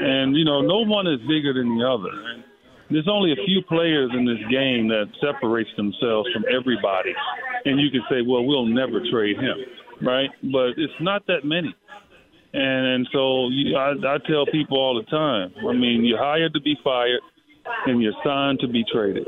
and 0.00 0.36
you 0.36 0.44
know 0.44 0.60
no 0.60 0.80
one 0.84 1.06
is 1.06 1.20
bigger 1.28 1.54
than 1.54 1.78
the 1.78 1.88
other. 1.88 2.44
There's 2.90 3.08
only 3.08 3.32
a 3.32 3.36
few 3.46 3.62
players 3.62 4.10
in 4.12 4.24
this 4.26 4.40
game 4.50 4.88
that 4.88 5.08
separates 5.20 5.70
themselves 5.76 6.28
from 6.32 6.44
everybody, 6.50 7.14
and 7.64 7.80
you 7.80 7.90
can 7.90 8.02
say, 8.10 8.22
well, 8.26 8.44
we'll 8.44 8.66
never 8.66 9.00
trade 9.10 9.36
him, 9.36 9.56
right? 10.02 10.30
But 10.42 10.78
it's 10.78 10.92
not 11.00 11.26
that 11.26 11.44
many. 11.44 11.74
And, 12.52 12.86
and 12.86 13.08
so 13.12 13.48
you, 13.48 13.76
I, 13.76 13.92
I 13.92 14.18
tell 14.26 14.46
people 14.46 14.78
all 14.78 14.94
the 14.94 15.08
time. 15.10 15.54
I 15.68 15.72
mean, 15.72 16.04
you're 16.04 16.18
hired 16.18 16.52
to 16.54 16.60
be 16.60 16.76
fired, 16.82 17.20
and 17.86 18.02
you're 18.02 18.16
signed 18.24 18.58
to 18.60 18.68
be 18.68 18.84
traded, 18.92 19.26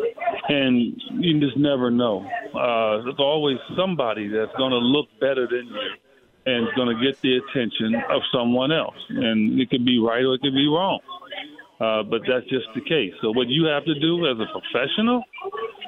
and 0.48 1.00
you 1.12 1.40
just 1.40 1.56
never 1.56 1.90
know. 1.90 2.26
Uh, 2.54 3.04
there's 3.04 3.20
always 3.20 3.58
somebody 3.76 4.28
that's 4.28 4.52
going 4.56 4.72
to 4.72 4.78
look 4.78 5.06
better 5.20 5.46
than 5.46 5.66
you 5.66 5.90
and 6.44 6.66
it's 6.66 6.74
going 6.74 6.94
to 6.94 7.02
get 7.02 7.20
the 7.22 7.38
attention 7.38 7.94
of 8.10 8.22
someone 8.32 8.72
else. 8.72 8.96
And 9.08 9.60
it 9.60 9.70
could 9.70 9.84
be 9.84 9.98
right 9.98 10.24
or 10.24 10.34
it 10.34 10.40
could 10.40 10.54
be 10.54 10.66
wrong. 10.66 11.00
Uh, 11.80 12.02
but 12.02 12.22
that's 12.26 12.46
just 12.46 12.66
the 12.74 12.80
case. 12.80 13.12
So 13.20 13.30
what 13.32 13.48
you 13.48 13.66
have 13.66 13.84
to 13.84 13.98
do 13.98 14.26
as 14.26 14.38
a 14.38 14.46
professional, 14.50 15.22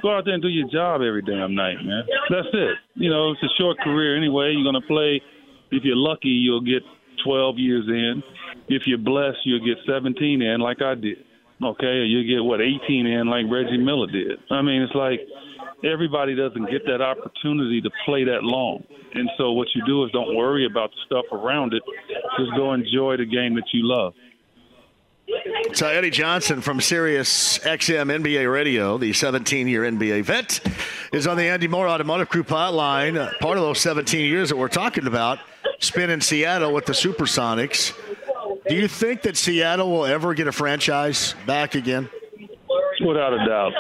go 0.05 0.15
out 0.15 0.25
there 0.27 0.35
and 0.35 0.43
do 0.43 0.49
your 0.49 0.69
job 0.69 1.01
every 1.01 1.23
damn 1.23 1.55
night, 1.55 1.83
man. 1.83 2.05
That's 2.29 2.49
it. 2.53 2.77
You 2.95 3.09
know, 3.09 3.33
it's 3.33 3.43
a 3.43 3.49
short 3.59 3.79
career 3.79 4.17
anyway. 4.17 4.53
You're 4.53 4.71
going 4.71 4.81
to 4.81 4.87
play. 4.87 5.23
If 5.71 5.83
you're 5.83 5.97
lucky, 5.97 6.29
you'll 6.29 6.61
get 6.61 6.83
12 7.25 7.59
years 7.59 7.87
in. 7.89 8.23
If 8.69 8.83
you're 8.87 8.99
blessed, 8.99 9.39
you'll 9.45 9.65
get 9.65 9.79
17 9.89 10.43
in, 10.43 10.61
like 10.61 10.83
I 10.83 10.95
did. 10.95 11.25
Okay, 11.63 12.05
you 12.05 12.23
get 12.29 12.45
what 12.45 12.61
18 12.61 13.07
in, 13.07 13.29
like 13.29 13.47
Reggie 13.51 13.79
Miller 13.79 14.07
did. 14.07 14.39
I 14.51 14.61
mean, 14.61 14.83
it's 14.83 14.95
like 14.95 15.21
everybody 15.83 16.37
doesn't 16.37 16.71
get 16.71 16.85
that 16.85 17.01
opportunity 17.01 17.81
to 17.81 17.91
play 18.05 18.25
that 18.25 18.43
long. 18.43 18.85
And 19.15 19.31
so 19.39 19.53
what 19.53 19.69
you 19.75 19.83
do 19.87 20.05
is 20.05 20.11
don't 20.11 20.37
worry 20.37 20.67
about 20.67 20.91
the 20.91 20.97
stuff 21.07 21.25
around 21.33 21.73
it. 21.73 21.83
Just 22.39 22.51
go 22.57 22.75
enjoy 22.75 23.17
the 23.17 23.25
game 23.25 23.55
that 23.55 23.73
you 23.73 23.89
love. 23.89 24.13
So 25.73 25.89
Eddie 25.89 26.11
Johnson 26.11 26.61
from 26.61 26.81
Sirius 26.81 27.59
XM 27.59 28.23
NBA 28.23 28.51
Radio, 28.53 28.99
the 28.99 29.11
17-year 29.11 29.83
NBA 29.83 30.25
vet, 30.25 30.61
is 31.13 31.27
on 31.27 31.37
the 31.37 31.45
Andy 31.45 31.67
Moore 31.67 31.89
Automotive 31.89 32.29
Group 32.29 32.49
hotline. 32.49 33.15
Part 33.41 33.57
of 33.57 33.65
those 33.65 33.81
17 33.81 34.25
years 34.25 34.51
that 34.51 34.57
we're 34.57 34.69
talking 34.69 35.07
about 35.07 35.39
spent 35.81 36.11
in 36.11 36.21
Seattle 36.21 36.73
with 36.73 36.87
the 36.87 36.93
Supersonics. 36.93 37.93
Do 38.69 38.75
you 38.75 38.87
think 38.87 39.23
that 39.23 39.37
Seattle 39.37 39.91
will 39.91 40.05
ever 40.05 40.35
get 40.35 40.47
a 40.47 40.53
franchise 40.53 41.35
back 41.47 41.75
again? 41.75 42.09
Without 43.05 43.33
a 43.33 43.45
doubt. 43.47 43.73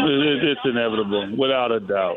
It's 0.00 0.60
inevitable, 0.64 1.36
without 1.36 1.72
a 1.72 1.80
doubt. 1.80 2.16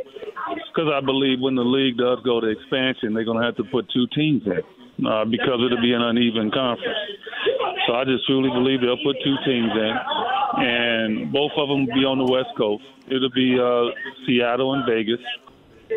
Because 0.74 0.92
I 0.94 1.00
believe 1.04 1.40
when 1.40 1.56
the 1.56 1.64
league 1.64 1.98
does 1.98 2.20
go 2.24 2.40
to 2.40 2.48
expansion, 2.48 3.14
they're 3.14 3.26
going 3.26 3.40
to 3.40 3.46
have 3.46 3.56
to 3.58 3.64
put 3.66 3.90
two 3.94 4.08
teams 4.14 4.44
in 4.46 5.06
uh, 5.06 5.26
because 5.26 5.60
it'll 5.66 5.82
be 5.82 5.94
an 5.94 6.02
uneven 6.02 6.52
conference. 6.52 6.98
So 7.92 7.98
I 7.98 8.06
just 8.06 8.26
truly 8.26 8.50
believe 8.50 8.80
they'll 8.80 9.04
put 9.04 9.18
two 9.22 9.36
teams 9.44 9.70
in, 9.76 9.94
and 10.64 11.34
both 11.34 11.52
of 11.58 11.68
them 11.68 11.86
will 11.86 11.94
be 11.94 12.06
on 12.08 12.20
the 12.20 12.32
West 12.32 12.56
Coast. 12.58 12.86
It'll 13.12 13.36
be 13.36 13.60
uh, 13.60 13.92
Seattle 14.26 14.76
and 14.76 14.88
Vegas, 14.88 15.20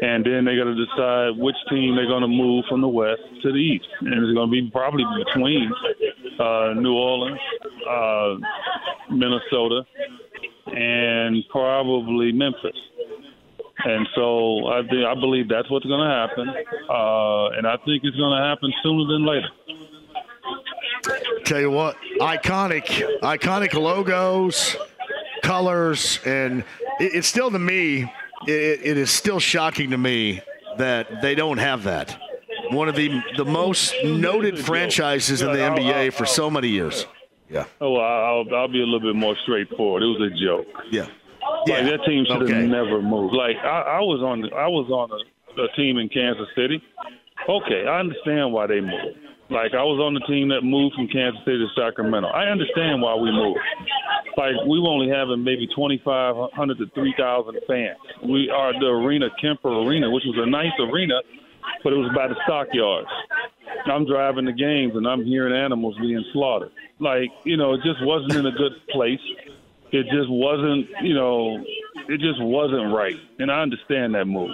and 0.02 0.26
then 0.26 0.44
they 0.44 0.56
got 0.56 0.64
to 0.64 0.74
decide 0.74 1.38
which 1.38 1.54
team 1.70 1.94
they're 1.94 2.10
going 2.10 2.26
to 2.26 2.34
move 2.42 2.64
from 2.68 2.80
the 2.80 2.88
West 2.88 3.22
to 3.44 3.52
the 3.52 3.62
East, 3.62 3.86
and 4.00 4.10
it's 4.10 4.34
going 4.34 4.50
to 4.50 4.50
be 4.50 4.68
probably 4.74 5.06
between 5.22 5.70
uh, 6.40 6.74
New 6.74 6.94
Orleans, 6.94 7.38
uh, 7.88 8.34
Minnesota, 9.14 9.86
and 10.66 11.44
probably 11.48 12.32
Memphis. 12.32 12.74
And 13.86 14.08
so 14.16 14.66
I, 14.66 14.82
think, 14.82 15.06
I 15.06 15.14
believe 15.14 15.48
that's 15.48 15.70
what's 15.70 15.86
going 15.86 16.02
to 16.02 16.10
happen, 16.10 16.48
uh, 16.90 17.54
and 17.54 17.68
I 17.68 17.78
think 17.86 18.02
it's 18.02 18.16
going 18.16 18.34
to 18.34 18.42
happen 18.42 18.72
sooner 18.82 19.06
than 19.06 19.24
later. 19.24 19.46
Tell 21.44 21.60
you 21.60 21.70
what, 21.70 21.96
iconic, 22.20 22.86
iconic 23.20 23.74
logos, 23.74 24.76
colors, 25.42 26.18
and 26.24 26.60
it, 26.98 27.16
it's 27.16 27.28
still 27.28 27.50
to 27.50 27.58
me, 27.58 28.10
it, 28.46 28.80
it 28.82 28.96
is 28.96 29.10
still 29.10 29.38
shocking 29.38 29.90
to 29.90 29.98
me 29.98 30.40
that 30.78 31.20
they 31.20 31.34
don't 31.34 31.58
have 31.58 31.84
that. 31.84 32.18
One 32.70 32.88
of 32.88 32.96
the 32.96 33.22
the 33.36 33.44
most 33.44 33.94
noted 34.04 34.58
franchises 34.58 35.42
in 35.42 35.52
the 35.52 35.58
NBA 35.58 36.14
for 36.14 36.24
so 36.24 36.50
many 36.50 36.68
years. 36.68 37.06
Yeah. 37.50 37.66
Oh, 37.78 37.92
well, 37.92 38.02
I'll, 38.02 38.54
I'll 38.54 38.68
be 38.68 38.80
a 38.80 38.86
little 38.86 39.12
bit 39.12 39.14
more 39.14 39.36
straightforward. 39.42 40.02
It 40.02 40.06
was 40.06 40.32
a 40.32 40.44
joke. 40.44 40.66
Yeah. 40.90 41.08
Yeah. 41.66 41.74
Like, 41.76 41.84
that 41.84 42.04
team 42.06 42.24
should 42.24 42.40
have 42.40 42.50
okay. 42.50 42.66
never 42.66 43.02
moved. 43.02 43.34
Like 43.34 43.56
I, 43.56 43.98
I 43.98 44.00
was 44.00 44.20
on, 44.22 44.44
I 44.54 44.66
was 44.66 44.88
on 44.90 45.10
a, 45.12 45.62
a 45.62 45.68
team 45.76 45.98
in 45.98 46.08
Kansas 46.08 46.48
City. 46.56 46.82
Okay, 47.46 47.86
I 47.86 48.00
understand 48.00 48.52
why 48.52 48.66
they 48.66 48.80
moved. 48.80 49.18
Like 49.50 49.74
I 49.74 49.84
was 49.84 50.00
on 50.00 50.14
the 50.14 50.24
team 50.24 50.48
that 50.48 50.62
moved 50.64 50.96
from 50.96 51.08
Kansas 51.08 51.40
City 51.44 51.58
to 51.60 51.68
Sacramento. 51.76 52.28
I 52.28 52.48
understand 52.48 53.02
why 53.02 53.14
we 53.14 53.30
moved. 53.30 53.60
Like 54.36 54.56
we 54.66 54.80
were 54.80 54.88
only 54.88 55.08
having 55.12 55.44
maybe 55.44 55.68
2,500 55.76 56.78
to 56.78 56.86
3,000 56.94 57.58
fans. 57.68 57.98
We 58.24 58.48
are 58.48 58.72
the 58.72 58.88
arena, 58.88 59.28
Kemper 59.40 59.68
Arena, 59.68 60.10
which 60.10 60.24
was 60.24 60.36
a 60.40 60.48
nice 60.48 60.72
arena, 60.80 61.20
but 61.84 61.92
it 61.92 61.96
was 61.96 62.10
by 62.16 62.28
the 62.28 62.36
stockyards. 62.44 63.08
I'm 63.86 64.06
driving 64.06 64.46
the 64.46 64.52
games 64.52 64.96
and 64.96 65.06
I'm 65.06 65.24
hearing 65.24 65.54
animals 65.54 65.96
being 66.00 66.24
slaughtered. 66.32 66.72
Like, 66.98 67.28
you 67.44 67.56
know, 67.56 67.74
it 67.74 67.82
just 67.84 68.00
wasn't 68.02 68.34
in 68.36 68.46
a 68.46 68.52
good 68.52 68.72
place. 68.92 69.20
It 69.92 70.04
just 70.10 70.30
wasn't, 70.30 70.88
you 71.02 71.14
know, 71.14 71.62
it 72.08 72.20
just 72.20 72.42
wasn't 72.42 72.94
right. 72.94 73.16
And 73.38 73.50
I 73.50 73.62
understand 73.62 74.14
that 74.14 74.26
move. 74.26 74.50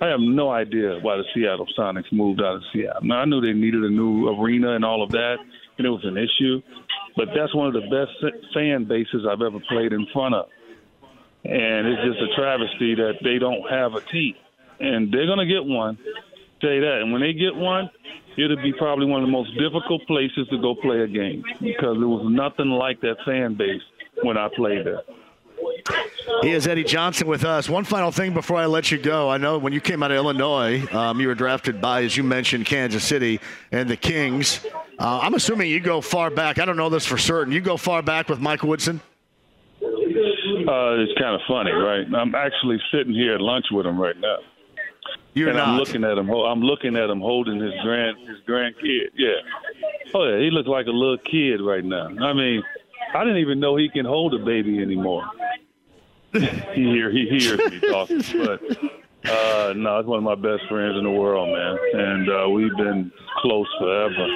I 0.00 0.06
have 0.06 0.20
no 0.20 0.50
idea 0.50 0.98
why 1.00 1.16
the 1.16 1.24
Seattle 1.34 1.66
Sonics 1.78 2.12
moved 2.12 2.40
out 2.40 2.56
of 2.56 2.62
Seattle. 2.72 3.02
Now, 3.02 3.20
I 3.20 3.24
knew 3.24 3.40
they 3.40 3.52
needed 3.52 3.84
a 3.84 3.90
new 3.90 4.28
arena 4.28 4.74
and 4.74 4.84
all 4.84 5.02
of 5.02 5.10
that, 5.12 5.36
and 5.78 5.86
it 5.86 5.90
was 5.90 6.04
an 6.04 6.16
issue. 6.16 6.62
But 7.16 7.28
that's 7.34 7.54
one 7.54 7.68
of 7.68 7.74
the 7.74 7.88
best 7.88 8.34
fan 8.54 8.84
bases 8.84 9.26
I've 9.28 9.42
ever 9.42 9.60
played 9.68 9.92
in 9.92 10.06
front 10.12 10.34
of. 10.34 10.48
And 11.44 11.86
it's 11.88 12.02
just 12.02 12.20
a 12.20 12.34
travesty 12.36 12.94
that 12.96 13.14
they 13.22 13.38
don't 13.38 13.68
have 13.70 13.94
a 13.94 14.00
team. 14.00 14.34
And 14.78 15.12
they're 15.12 15.26
going 15.26 15.38
to 15.38 15.46
get 15.46 15.64
one. 15.64 15.98
You 16.62 16.80
that. 16.80 17.00
And 17.00 17.12
when 17.12 17.22
they 17.22 17.32
get 17.32 17.56
one, 17.56 17.88
it'll 18.36 18.62
be 18.62 18.72
probably 18.72 19.06
one 19.06 19.22
of 19.22 19.26
the 19.26 19.32
most 19.32 19.50
difficult 19.58 20.06
places 20.06 20.46
to 20.50 20.58
go 20.60 20.74
play 20.74 21.00
a 21.00 21.06
game 21.06 21.42
because 21.60 21.96
there 21.98 22.08
was 22.08 22.26
nothing 22.28 22.70
like 22.70 23.00
that 23.00 23.16
fan 23.24 23.54
base 23.54 23.82
when 24.22 24.36
I 24.36 24.48
played 24.54 24.84
there. 24.86 25.02
He 26.42 26.52
is 26.52 26.66
Eddie 26.66 26.84
Johnson 26.84 27.26
with 27.26 27.44
us. 27.44 27.68
One 27.68 27.84
final 27.84 28.10
thing 28.10 28.32
before 28.32 28.56
I 28.56 28.66
let 28.66 28.90
you 28.90 28.98
go. 28.98 29.28
I 29.28 29.36
know 29.36 29.58
when 29.58 29.72
you 29.72 29.80
came 29.80 30.02
out 30.02 30.10
of 30.10 30.16
Illinois, 30.16 30.86
um, 30.92 31.20
you 31.20 31.28
were 31.28 31.34
drafted 31.34 31.80
by, 31.80 32.02
as 32.04 32.16
you 32.16 32.22
mentioned, 32.22 32.66
Kansas 32.66 33.04
City 33.04 33.40
and 33.72 33.88
the 33.88 33.96
Kings. 33.96 34.64
Uh, 34.98 35.20
I'm 35.22 35.34
assuming 35.34 35.70
you 35.70 35.80
go 35.80 36.00
far 36.00 36.30
back. 36.30 36.58
I 36.58 36.64
don't 36.64 36.76
know 36.76 36.88
this 36.88 37.04
for 37.04 37.18
certain. 37.18 37.52
You 37.52 37.60
go 37.60 37.76
far 37.76 38.02
back 38.02 38.28
with 38.28 38.40
Mike 38.40 38.62
Woodson? 38.62 39.00
Uh, 39.82 41.02
it's 41.02 41.18
kind 41.18 41.34
of 41.34 41.40
funny, 41.48 41.72
right? 41.72 42.06
I'm 42.14 42.34
actually 42.34 42.80
sitting 42.92 43.12
here 43.12 43.34
at 43.34 43.40
lunch 43.40 43.66
with 43.70 43.86
him 43.86 43.98
right 43.98 44.18
now. 44.18 44.38
You're 45.34 45.48
and 45.48 45.58
not. 45.58 45.68
I'm 45.68 45.78
looking 45.78 46.04
at 46.04 46.18
him. 46.18 46.30
I'm 46.30 46.60
looking 46.60 46.96
at 46.96 47.08
him 47.08 47.20
holding 47.20 47.60
his 47.60 47.72
grand 47.82 48.18
his 48.28 48.38
grandkid. 48.48 49.10
Yeah. 49.16 49.30
Oh 50.12 50.24
yeah, 50.28 50.38
he 50.38 50.50
looks 50.50 50.68
like 50.68 50.86
a 50.86 50.90
little 50.90 51.18
kid 51.18 51.60
right 51.60 51.84
now. 51.84 52.08
I 52.08 52.32
mean, 52.32 52.62
I 53.14 53.24
didn't 53.24 53.38
even 53.38 53.60
know 53.60 53.76
he 53.76 53.88
can 53.88 54.04
hold 54.06 54.34
a 54.34 54.38
baby 54.38 54.80
anymore. 54.80 55.24
he 56.32 56.40
he 56.72 57.26
hears 57.28 57.58
me 57.58 57.80
talking, 57.80 58.22
but 58.44 58.62
uh, 59.28 59.72
no, 59.76 59.98
it's 59.98 60.08
one 60.08 60.18
of 60.18 60.24
my 60.24 60.36
best 60.36 60.68
friends 60.68 60.96
in 60.96 61.04
the 61.04 61.10
world, 61.10 61.48
man, 61.48 61.76
and 61.92 62.30
uh, 62.30 62.48
we've 62.48 62.76
been 62.76 63.10
close 63.38 63.66
forever. 63.78 64.26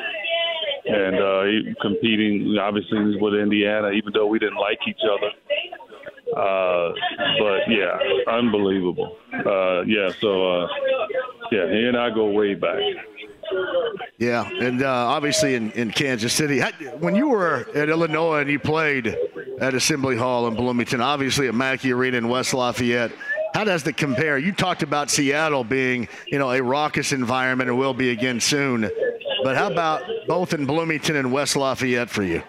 And 0.87 1.17
uh, 1.17 1.75
competing, 1.81 2.59
obviously, 2.61 3.17
with 3.19 3.35
Indiana, 3.35 3.91
even 3.91 4.13
though 4.13 4.27
we 4.27 4.39
didn't 4.39 4.59
like 4.59 4.79
each 4.87 5.01
other. 5.03 5.31
Uh, 6.37 6.93
but 7.39 7.61
yeah, 7.69 7.97
unbelievable. 8.29 9.17
Uh, 9.33 9.83
yeah, 9.83 10.11
so 10.21 10.63
uh, 10.63 10.69
yeah, 11.53 11.71
he 11.71 11.87
and 11.87 11.97
I 11.97 12.11
go 12.11 12.27
way 12.31 12.55
back. 12.55 12.81
Yeah, 14.19 14.49
and 14.49 14.83
uh, 14.83 14.89
obviously 14.89 15.55
in, 15.55 15.73
in 15.73 15.91
Kansas 15.91 16.33
City. 16.33 16.61
When 16.99 17.15
you 17.15 17.29
were 17.29 17.67
at 17.75 17.89
Illinois 17.89 18.41
and 18.41 18.51
you 18.51 18.59
played 18.59 19.17
at 19.61 19.75
Assembly 19.75 20.17
Hall 20.17 20.47
in 20.47 20.55
Bloomington, 20.55 21.01
obviously 21.01 21.49
at 21.49 21.55
Mackey 21.55 21.93
Arena 21.93 22.19
in 22.19 22.29
West 22.29 22.55
Lafayette, 22.55 23.13
how 23.55 23.65
does 23.65 23.87
it 23.87 23.97
compare? 23.97 24.37
You 24.39 24.53
talked 24.53 24.83
about 24.83 25.11
Seattle 25.11 25.63
being, 25.63 26.09
you 26.27 26.39
know, 26.39 26.51
a 26.51 26.61
raucous 26.61 27.13
environment 27.13 27.71
and 27.71 27.79
will 27.79 27.95
be 27.95 28.11
again 28.11 28.41
soon. 28.41 28.91
But 29.45 29.57
how 29.57 29.71
about 29.71 30.03
both 30.27 30.55
in 30.55 30.67
Bloomington 30.67 31.17
and 31.17 31.33
West 31.33 31.55
Lafayette 31.55 32.11
for 32.11 32.23
you? 32.23 32.43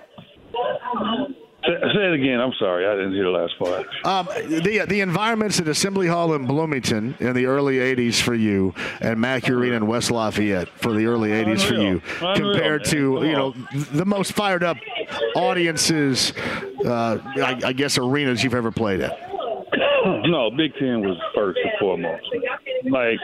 Say 1.94 2.08
it 2.08 2.14
again. 2.14 2.40
I'm 2.40 2.54
sorry, 2.58 2.88
I 2.88 2.96
didn't 2.96 3.14
hear 3.14 3.26
the 3.26 3.30
last 3.30 3.60
part. 3.60 3.86
Um, 4.06 4.28
the 4.48 4.86
the 4.88 5.02
environments 5.02 5.60
at 5.60 5.68
Assembly 5.68 6.08
Hall 6.08 6.34
in 6.34 6.46
Bloomington 6.46 7.16
in 7.20 7.34
the 7.34 7.46
early 7.46 7.78
'80s 7.78 8.20
for 8.22 8.34
you, 8.34 8.74
and 9.02 9.20
Mackey 9.20 9.52
Arena 9.52 9.78
in 9.78 9.88
West 9.88 10.10
Lafayette 10.10 10.68
for 10.70 10.94
the 10.94 11.06
early 11.06 11.30
'80s 11.30 11.64
for 11.64 11.76
you, 11.76 12.02
Unreal, 12.22 12.36
compared 12.36 12.86
to 12.86 12.98
you 13.26 13.34
know 13.34 13.52
the 13.92 14.06
most 14.06 14.34
fired 14.34 14.64
up 14.64 14.78
audiences, 15.36 16.34
uh, 16.86 17.20
I, 17.38 17.60
I 17.66 17.74
guess 17.74 17.98
arenas 17.98 18.44
you've 18.44 18.56
ever 18.56 18.72
played 18.72 19.02
at. 19.02 19.12
no, 20.26 20.50
Big 20.52 20.74
Ten 20.80 21.02
was 21.02 21.18
first 21.36 21.60
and 21.64 21.72
foremost. 21.80 22.24
Like 22.90 23.20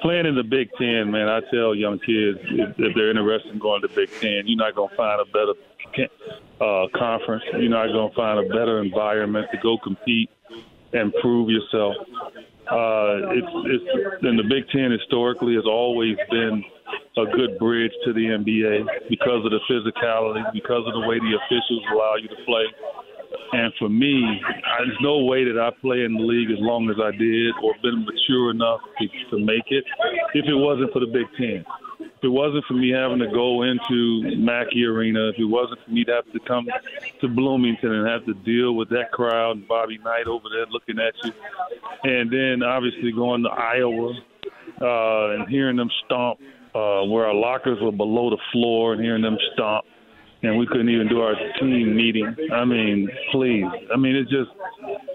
playing 0.00 0.26
in 0.26 0.34
the 0.34 0.44
Big 0.44 0.70
Ten, 0.78 1.10
man. 1.10 1.28
I 1.28 1.40
tell 1.52 1.74
young 1.74 1.98
kids 1.98 2.38
if, 2.42 2.74
if 2.78 2.94
they're 2.94 3.10
interested 3.10 3.52
in 3.52 3.58
going 3.58 3.82
to 3.82 3.88
Big 3.88 4.10
Ten, 4.20 4.42
you're 4.46 4.56
not 4.56 4.74
gonna 4.74 4.96
find 4.96 5.20
a 5.20 5.24
better 5.26 5.54
uh, 6.62 6.86
conference. 6.96 7.42
You're 7.58 7.68
not 7.68 7.88
gonna 7.88 8.14
find 8.14 8.38
a 8.38 8.48
better 8.48 8.80
environment 8.82 9.46
to 9.52 9.58
go 9.58 9.78
compete 9.82 10.30
and 10.92 11.12
prove 11.20 11.50
yourself. 11.50 11.96
Uh, 12.70 13.34
it's, 13.34 13.52
it's 13.66 13.84
and 14.22 14.38
the 14.38 14.46
Big 14.46 14.68
Ten 14.70 14.92
historically 14.92 15.54
has 15.54 15.66
always 15.66 16.16
been 16.30 16.62
a 17.18 17.26
good 17.34 17.58
bridge 17.58 17.92
to 18.04 18.12
the 18.12 18.38
NBA 18.38 19.10
because 19.10 19.44
of 19.44 19.50
the 19.50 19.60
physicality, 19.68 20.42
because 20.52 20.86
of 20.86 20.94
the 20.94 21.04
way 21.08 21.18
the 21.18 21.34
officials 21.44 21.82
allow 21.92 22.14
you 22.16 22.28
to 22.28 22.38
play. 22.46 22.64
And 23.52 23.72
for 23.78 23.88
me, 23.88 24.22
I, 24.46 24.84
there's 24.84 25.02
no 25.02 25.24
way 25.24 25.44
that 25.44 25.58
I 25.60 25.70
play 25.80 26.04
in 26.04 26.14
the 26.14 26.24
league 26.24 26.50
as 26.50 26.60
long 26.60 26.88
as 26.88 26.96
I 27.02 27.10
did 27.16 27.52
or 27.62 27.74
been 27.82 28.06
mature 28.06 28.50
enough 28.50 28.80
to, 29.00 29.04
to 29.30 29.44
make 29.44 29.68
it 29.68 29.84
if 30.32 30.46
it 30.46 30.56
wasn't 30.56 30.92
for 30.92 31.00
the 31.00 31.10
Big 31.10 31.26
Ten. 31.36 31.64
If 32.22 32.26
it 32.26 32.30
wasn't 32.30 32.64
for 32.66 32.74
me 32.74 32.90
having 32.90 33.18
to 33.18 33.26
go 33.26 33.64
into 33.64 34.36
Mackey 34.36 34.84
Arena, 34.84 35.30
if 35.30 35.40
it 35.40 35.44
wasn't 35.44 35.80
for 35.84 35.90
me 35.90 36.04
to 36.04 36.12
have 36.12 36.32
to 36.32 36.38
come 36.46 36.68
to 37.20 37.26
Bloomington 37.26 37.90
and 37.90 38.08
have 38.08 38.24
to 38.26 38.34
deal 38.44 38.76
with 38.76 38.90
that 38.90 39.10
crowd 39.10 39.56
and 39.56 39.66
Bobby 39.66 39.98
Knight 39.98 40.28
over 40.28 40.44
there 40.48 40.66
looking 40.70 41.00
at 41.00 41.14
you, 41.24 41.32
and 42.04 42.32
then 42.32 42.62
obviously 42.62 43.10
going 43.10 43.42
to 43.42 43.48
Iowa 43.48 44.12
uh, 44.80 45.34
and 45.34 45.48
hearing 45.48 45.74
them 45.74 45.90
stomp 46.04 46.38
uh, 46.76 47.02
where 47.02 47.26
our 47.26 47.34
lockers 47.34 47.78
were 47.82 47.90
below 47.90 48.30
the 48.30 48.38
floor 48.52 48.92
and 48.92 49.02
hearing 49.02 49.22
them 49.22 49.36
stomp 49.54 49.84
and 50.42 50.58
we 50.58 50.66
couldn't 50.66 50.88
even 50.88 51.08
do 51.08 51.20
our 51.20 51.34
team 51.60 51.94
meeting. 51.94 52.34
I 52.52 52.64
mean, 52.64 53.08
please. 53.30 53.64
I 53.92 53.96
mean, 53.96 54.16
it's 54.16 54.30
just. 54.30 54.50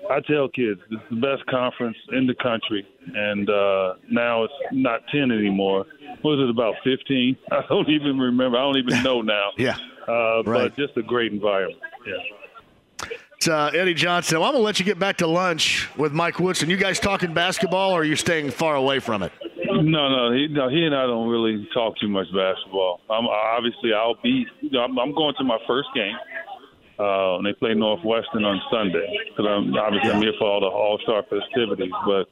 I 0.10 0.22
tell 0.22 0.48
kids 0.48 0.80
it's 0.90 1.02
the 1.10 1.18
best 1.18 1.46
conference 1.50 1.98
in 2.14 2.28
the 2.28 2.36
country, 2.36 2.88
and 3.14 3.50
uh, 3.50 3.96
now 4.10 4.46
it's 4.46 4.54
not 4.72 5.02
ten 5.12 5.32
anymore. 5.32 5.86
What 6.22 6.38
was 6.38 6.40
it 6.48 6.50
about 6.50 6.76
fifteen? 6.84 7.36
I 7.52 7.62
don't 7.68 7.90
even 7.90 8.18
remember. 8.18 8.58
I 8.58 8.62
don't 8.62 8.78
even 8.78 9.04
know 9.04 9.22
now. 9.22 9.50
Yeah. 9.58 9.76
Uh, 10.08 10.44
Right. 10.46 10.74
But 10.74 10.78
just 10.78 10.96
a 10.96 11.02
great 11.04 11.34
environment. 11.34 11.82
Yeah. 12.06 13.10
It's 13.36 13.48
uh, 13.48 13.70
Eddie 13.74 13.94
Johnson. 13.94 14.40
Well, 14.40 14.48
I'm 14.48 14.54
gonna 14.56 14.64
let 14.64 14.80
you 14.80 14.86
get 14.86 14.98
back 14.98 15.18
to 15.18 15.28
lunch 15.28 15.90
with 15.98 16.12
Mike 16.14 16.40
Woodson. 16.40 16.70
You 16.70 16.78
guys 16.78 17.00
talking 17.00 17.34
basketball, 17.34 17.92
or 17.92 18.02
are 18.02 18.04
you 18.06 18.16
staying 18.16 18.50
far 18.52 18.76
away 18.76 19.00
from 19.00 19.22
it? 19.24 19.32
No, 19.84 20.10
no, 20.10 20.34
he, 20.34 20.48
no, 20.48 20.70
he 20.70 20.84
and 20.84 20.96
I 20.96 21.06
don't 21.06 21.30
really 21.30 21.68
talk 21.74 21.98
too 22.00 22.10
much 22.10 22.28
basketball. 22.34 23.02
I'm 23.10 23.26
obviously 23.28 23.94
I'll 23.94 24.20
be. 24.22 24.46
You 24.62 24.72
know, 24.72 24.82
I'm, 24.82 24.98
I'm 24.98 25.14
going 25.14 25.36
to 25.38 25.44
my 25.44 25.60
first 25.68 25.90
game. 25.96 26.16
Uh, 27.00 27.38
and 27.38 27.46
they 27.46 27.54
play 27.54 27.76
Northwestern 27.76 28.44
on 28.44 28.60
Sunday 28.72 29.06
because 29.30 29.46
I'm 29.46 29.76
obviously 29.76 30.10
I'm 30.10 30.22
here 30.22 30.34
for 30.40 30.50
all 30.50 30.60
the 30.60 30.66
All 30.66 30.98
Star 31.04 31.22
festivities. 31.30 31.94
But 32.08 32.26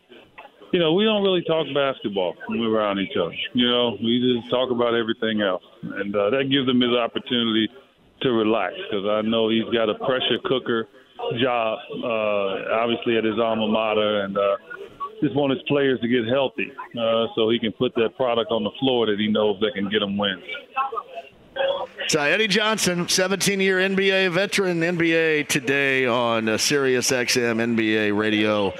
you 0.73 0.79
know, 0.79 0.93
we 0.93 1.03
don't 1.03 1.21
really 1.21 1.43
talk 1.43 1.67
basketball 1.73 2.34
when 2.47 2.60
we're 2.60 2.73
around 2.73 2.99
each 2.99 3.15
other. 3.15 3.36
You 3.53 3.69
know, 3.69 3.97
we 4.01 4.41
just 4.41 4.49
talk 4.49 4.71
about 4.71 4.95
everything 4.95 5.41
else, 5.41 5.63
and 5.84 6.15
uh, 6.15 6.31
that 6.31 6.49
gives 6.49 6.67
him 6.67 6.81
his 6.81 6.97
opportunity 6.97 7.69
to 8.21 8.31
relax 8.31 8.73
because 8.89 9.05
I 9.05 9.21
know 9.21 9.49
he's 9.49 9.69
got 9.71 9.88
a 9.88 9.95
pressure 9.95 10.39
cooker 10.43 10.88
job, 11.39 11.77
uh, 12.03 12.81
obviously 12.81 13.17
at 13.17 13.23
his 13.23 13.39
alma 13.39 13.67
mater, 13.67 14.21
and 14.21 14.38
uh, 14.38 14.58
just 15.21 15.36
want 15.36 15.51
his 15.51 15.62
players 15.67 15.99
to 16.01 16.08
get 16.08 16.28
healthy 16.28 16.71
uh, 16.99 17.28
so 17.36 17.49
he 17.49 17.60
can 17.60 17.71
put 17.73 17.93
that 17.95 18.15
product 18.15 18.51
on 18.51 18.63
the 18.63 18.71
floor 18.80 19.06
that 19.06 19.19
he 19.19 19.28
knows 19.28 19.60
that 19.62 19.73
can 19.73 19.89
get 19.89 20.01
him 20.01 20.17
wins. 20.17 20.43
So 22.08 22.19
Eddie 22.19 22.47
Johnson, 22.47 23.06
17-year 23.06 23.78
NBA 23.80 24.32
veteran, 24.32 24.82
NBA 24.82 25.47
today 25.47 26.06
on 26.06 26.49
uh, 26.49 26.58
Sirius 26.58 27.12
XM 27.12 27.75
NBA 27.75 28.15
Radio. 28.17 28.73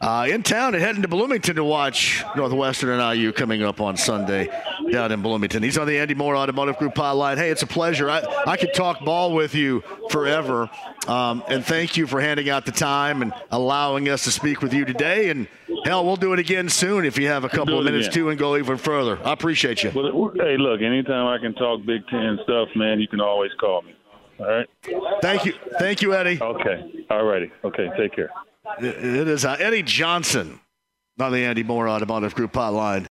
Uh, 0.00 0.28
in 0.30 0.44
town 0.44 0.74
and 0.74 0.82
heading 0.82 1.02
to 1.02 1.08
Bloomington 1.08 1.56
to 1.56 1.64
watch 1.64 2.22
Northwestern 2.36 3.00
and 3.00 3.18
IU 3.18 3.32
coming 3.32 3.64
up 3.64 3.80
on 3.80 3.96
Sunday 3.96 4.48
down 4.90 5.12
in 5.12 5.22
Bloomington. 5.22 5.62
He's 5.62 5.78
on 5.78 5.86
the 5.86 5.98
Andy 5.98 6.14
Moore 6.14 6.36
Automotive 6.36 6.76
Group 6.78 6.94
hotline. 6.94 7.36
Hey, 7.36 7.50
it's 7.50 7.62
a 7.62 7.66
pleasure. 7.66 8.10
I, 8.10 8.22
I 8.46 8.56
could 8.56 8.74
talk 8.74 9.04
ball 9.04 9.34
with 9.34 9.54
you 9.54 9.82
forever. 10.10 10.70
Um, 11.06 11.42
and 11.48 11.64
thank 11.64 11.96
you 11.96 12.06
for 12.06 12.20
handing 12.20 12.48
out 12.50 12.66
the 12.66 12.72
time 12.72 13.22
and 13.22 13.32
allowing 13.50 14.08
us 14.08 14.24
to 14.24 14.30
speak 14.30 14.62
with 14.62 14.72
you 14.74 14.84
today. 14.84 15.30
And 15.30 15.48
hell, 15.84 16.04
we'll 16.04 16.16
do 16.16 16.32
it 16.32 16.38
again 16.38 16.68
soon 16.68 17.04
if 17.04 17.18
you 17.18 17.28
have 17.28 17.44
a 17.44 17.48
couple 17.48 17.78
of 17.78 17.84
minutes 17.84 18.08
too 18.08 18.28
and 18.28 18.38
go 18.38 18.56
even 18.56 18.76
further. 18.76 19.18
I 19.24 19.32
appreciate 19.32 19.82
you. 19.82 19.92
Well, 19.94 20.32
hey, 20.36 20.56
look, 20.58 20.82
anytime 20.82 21.26
I 21.26 21.38
can 21.38 21.54
talk 21.54 21.84
Big 21.86 22.06
Ten 22.08 22.38
stuff, 22.44 22.68
man, 22.74 23.00
you 23.00 23.08
can 23.08 23.20
always 23.20 23.50
call 23.60 23.82
me. 23.82 23.94
All 24.40 24.46
right? 24.46 24.66
Thank 25.22 25.46
you. 25.46 25.54
Thank 25.78 26.02
you, 26.02 26.14
Eddie. 26.14 26.38
Okay. 26.40 27.04
All 27.10 27.24
righty. 27.24 27.50
Okay. 27.64 27.88
Take 27.96 28.14
care. 28.14 28.30
It 28.80 29.28
is 29.28 29.44
uh, 29.44 29.56
Eddie 29.58 29.82
Johnson 29.82 30.60
on 31.18 31.32
the 31.32 31.44
Andy 31.44 31.62
Moore 31.62 31.88
Automotive 31.88 32.34
Group 32.34 32.52
hotline. 32.52 33.06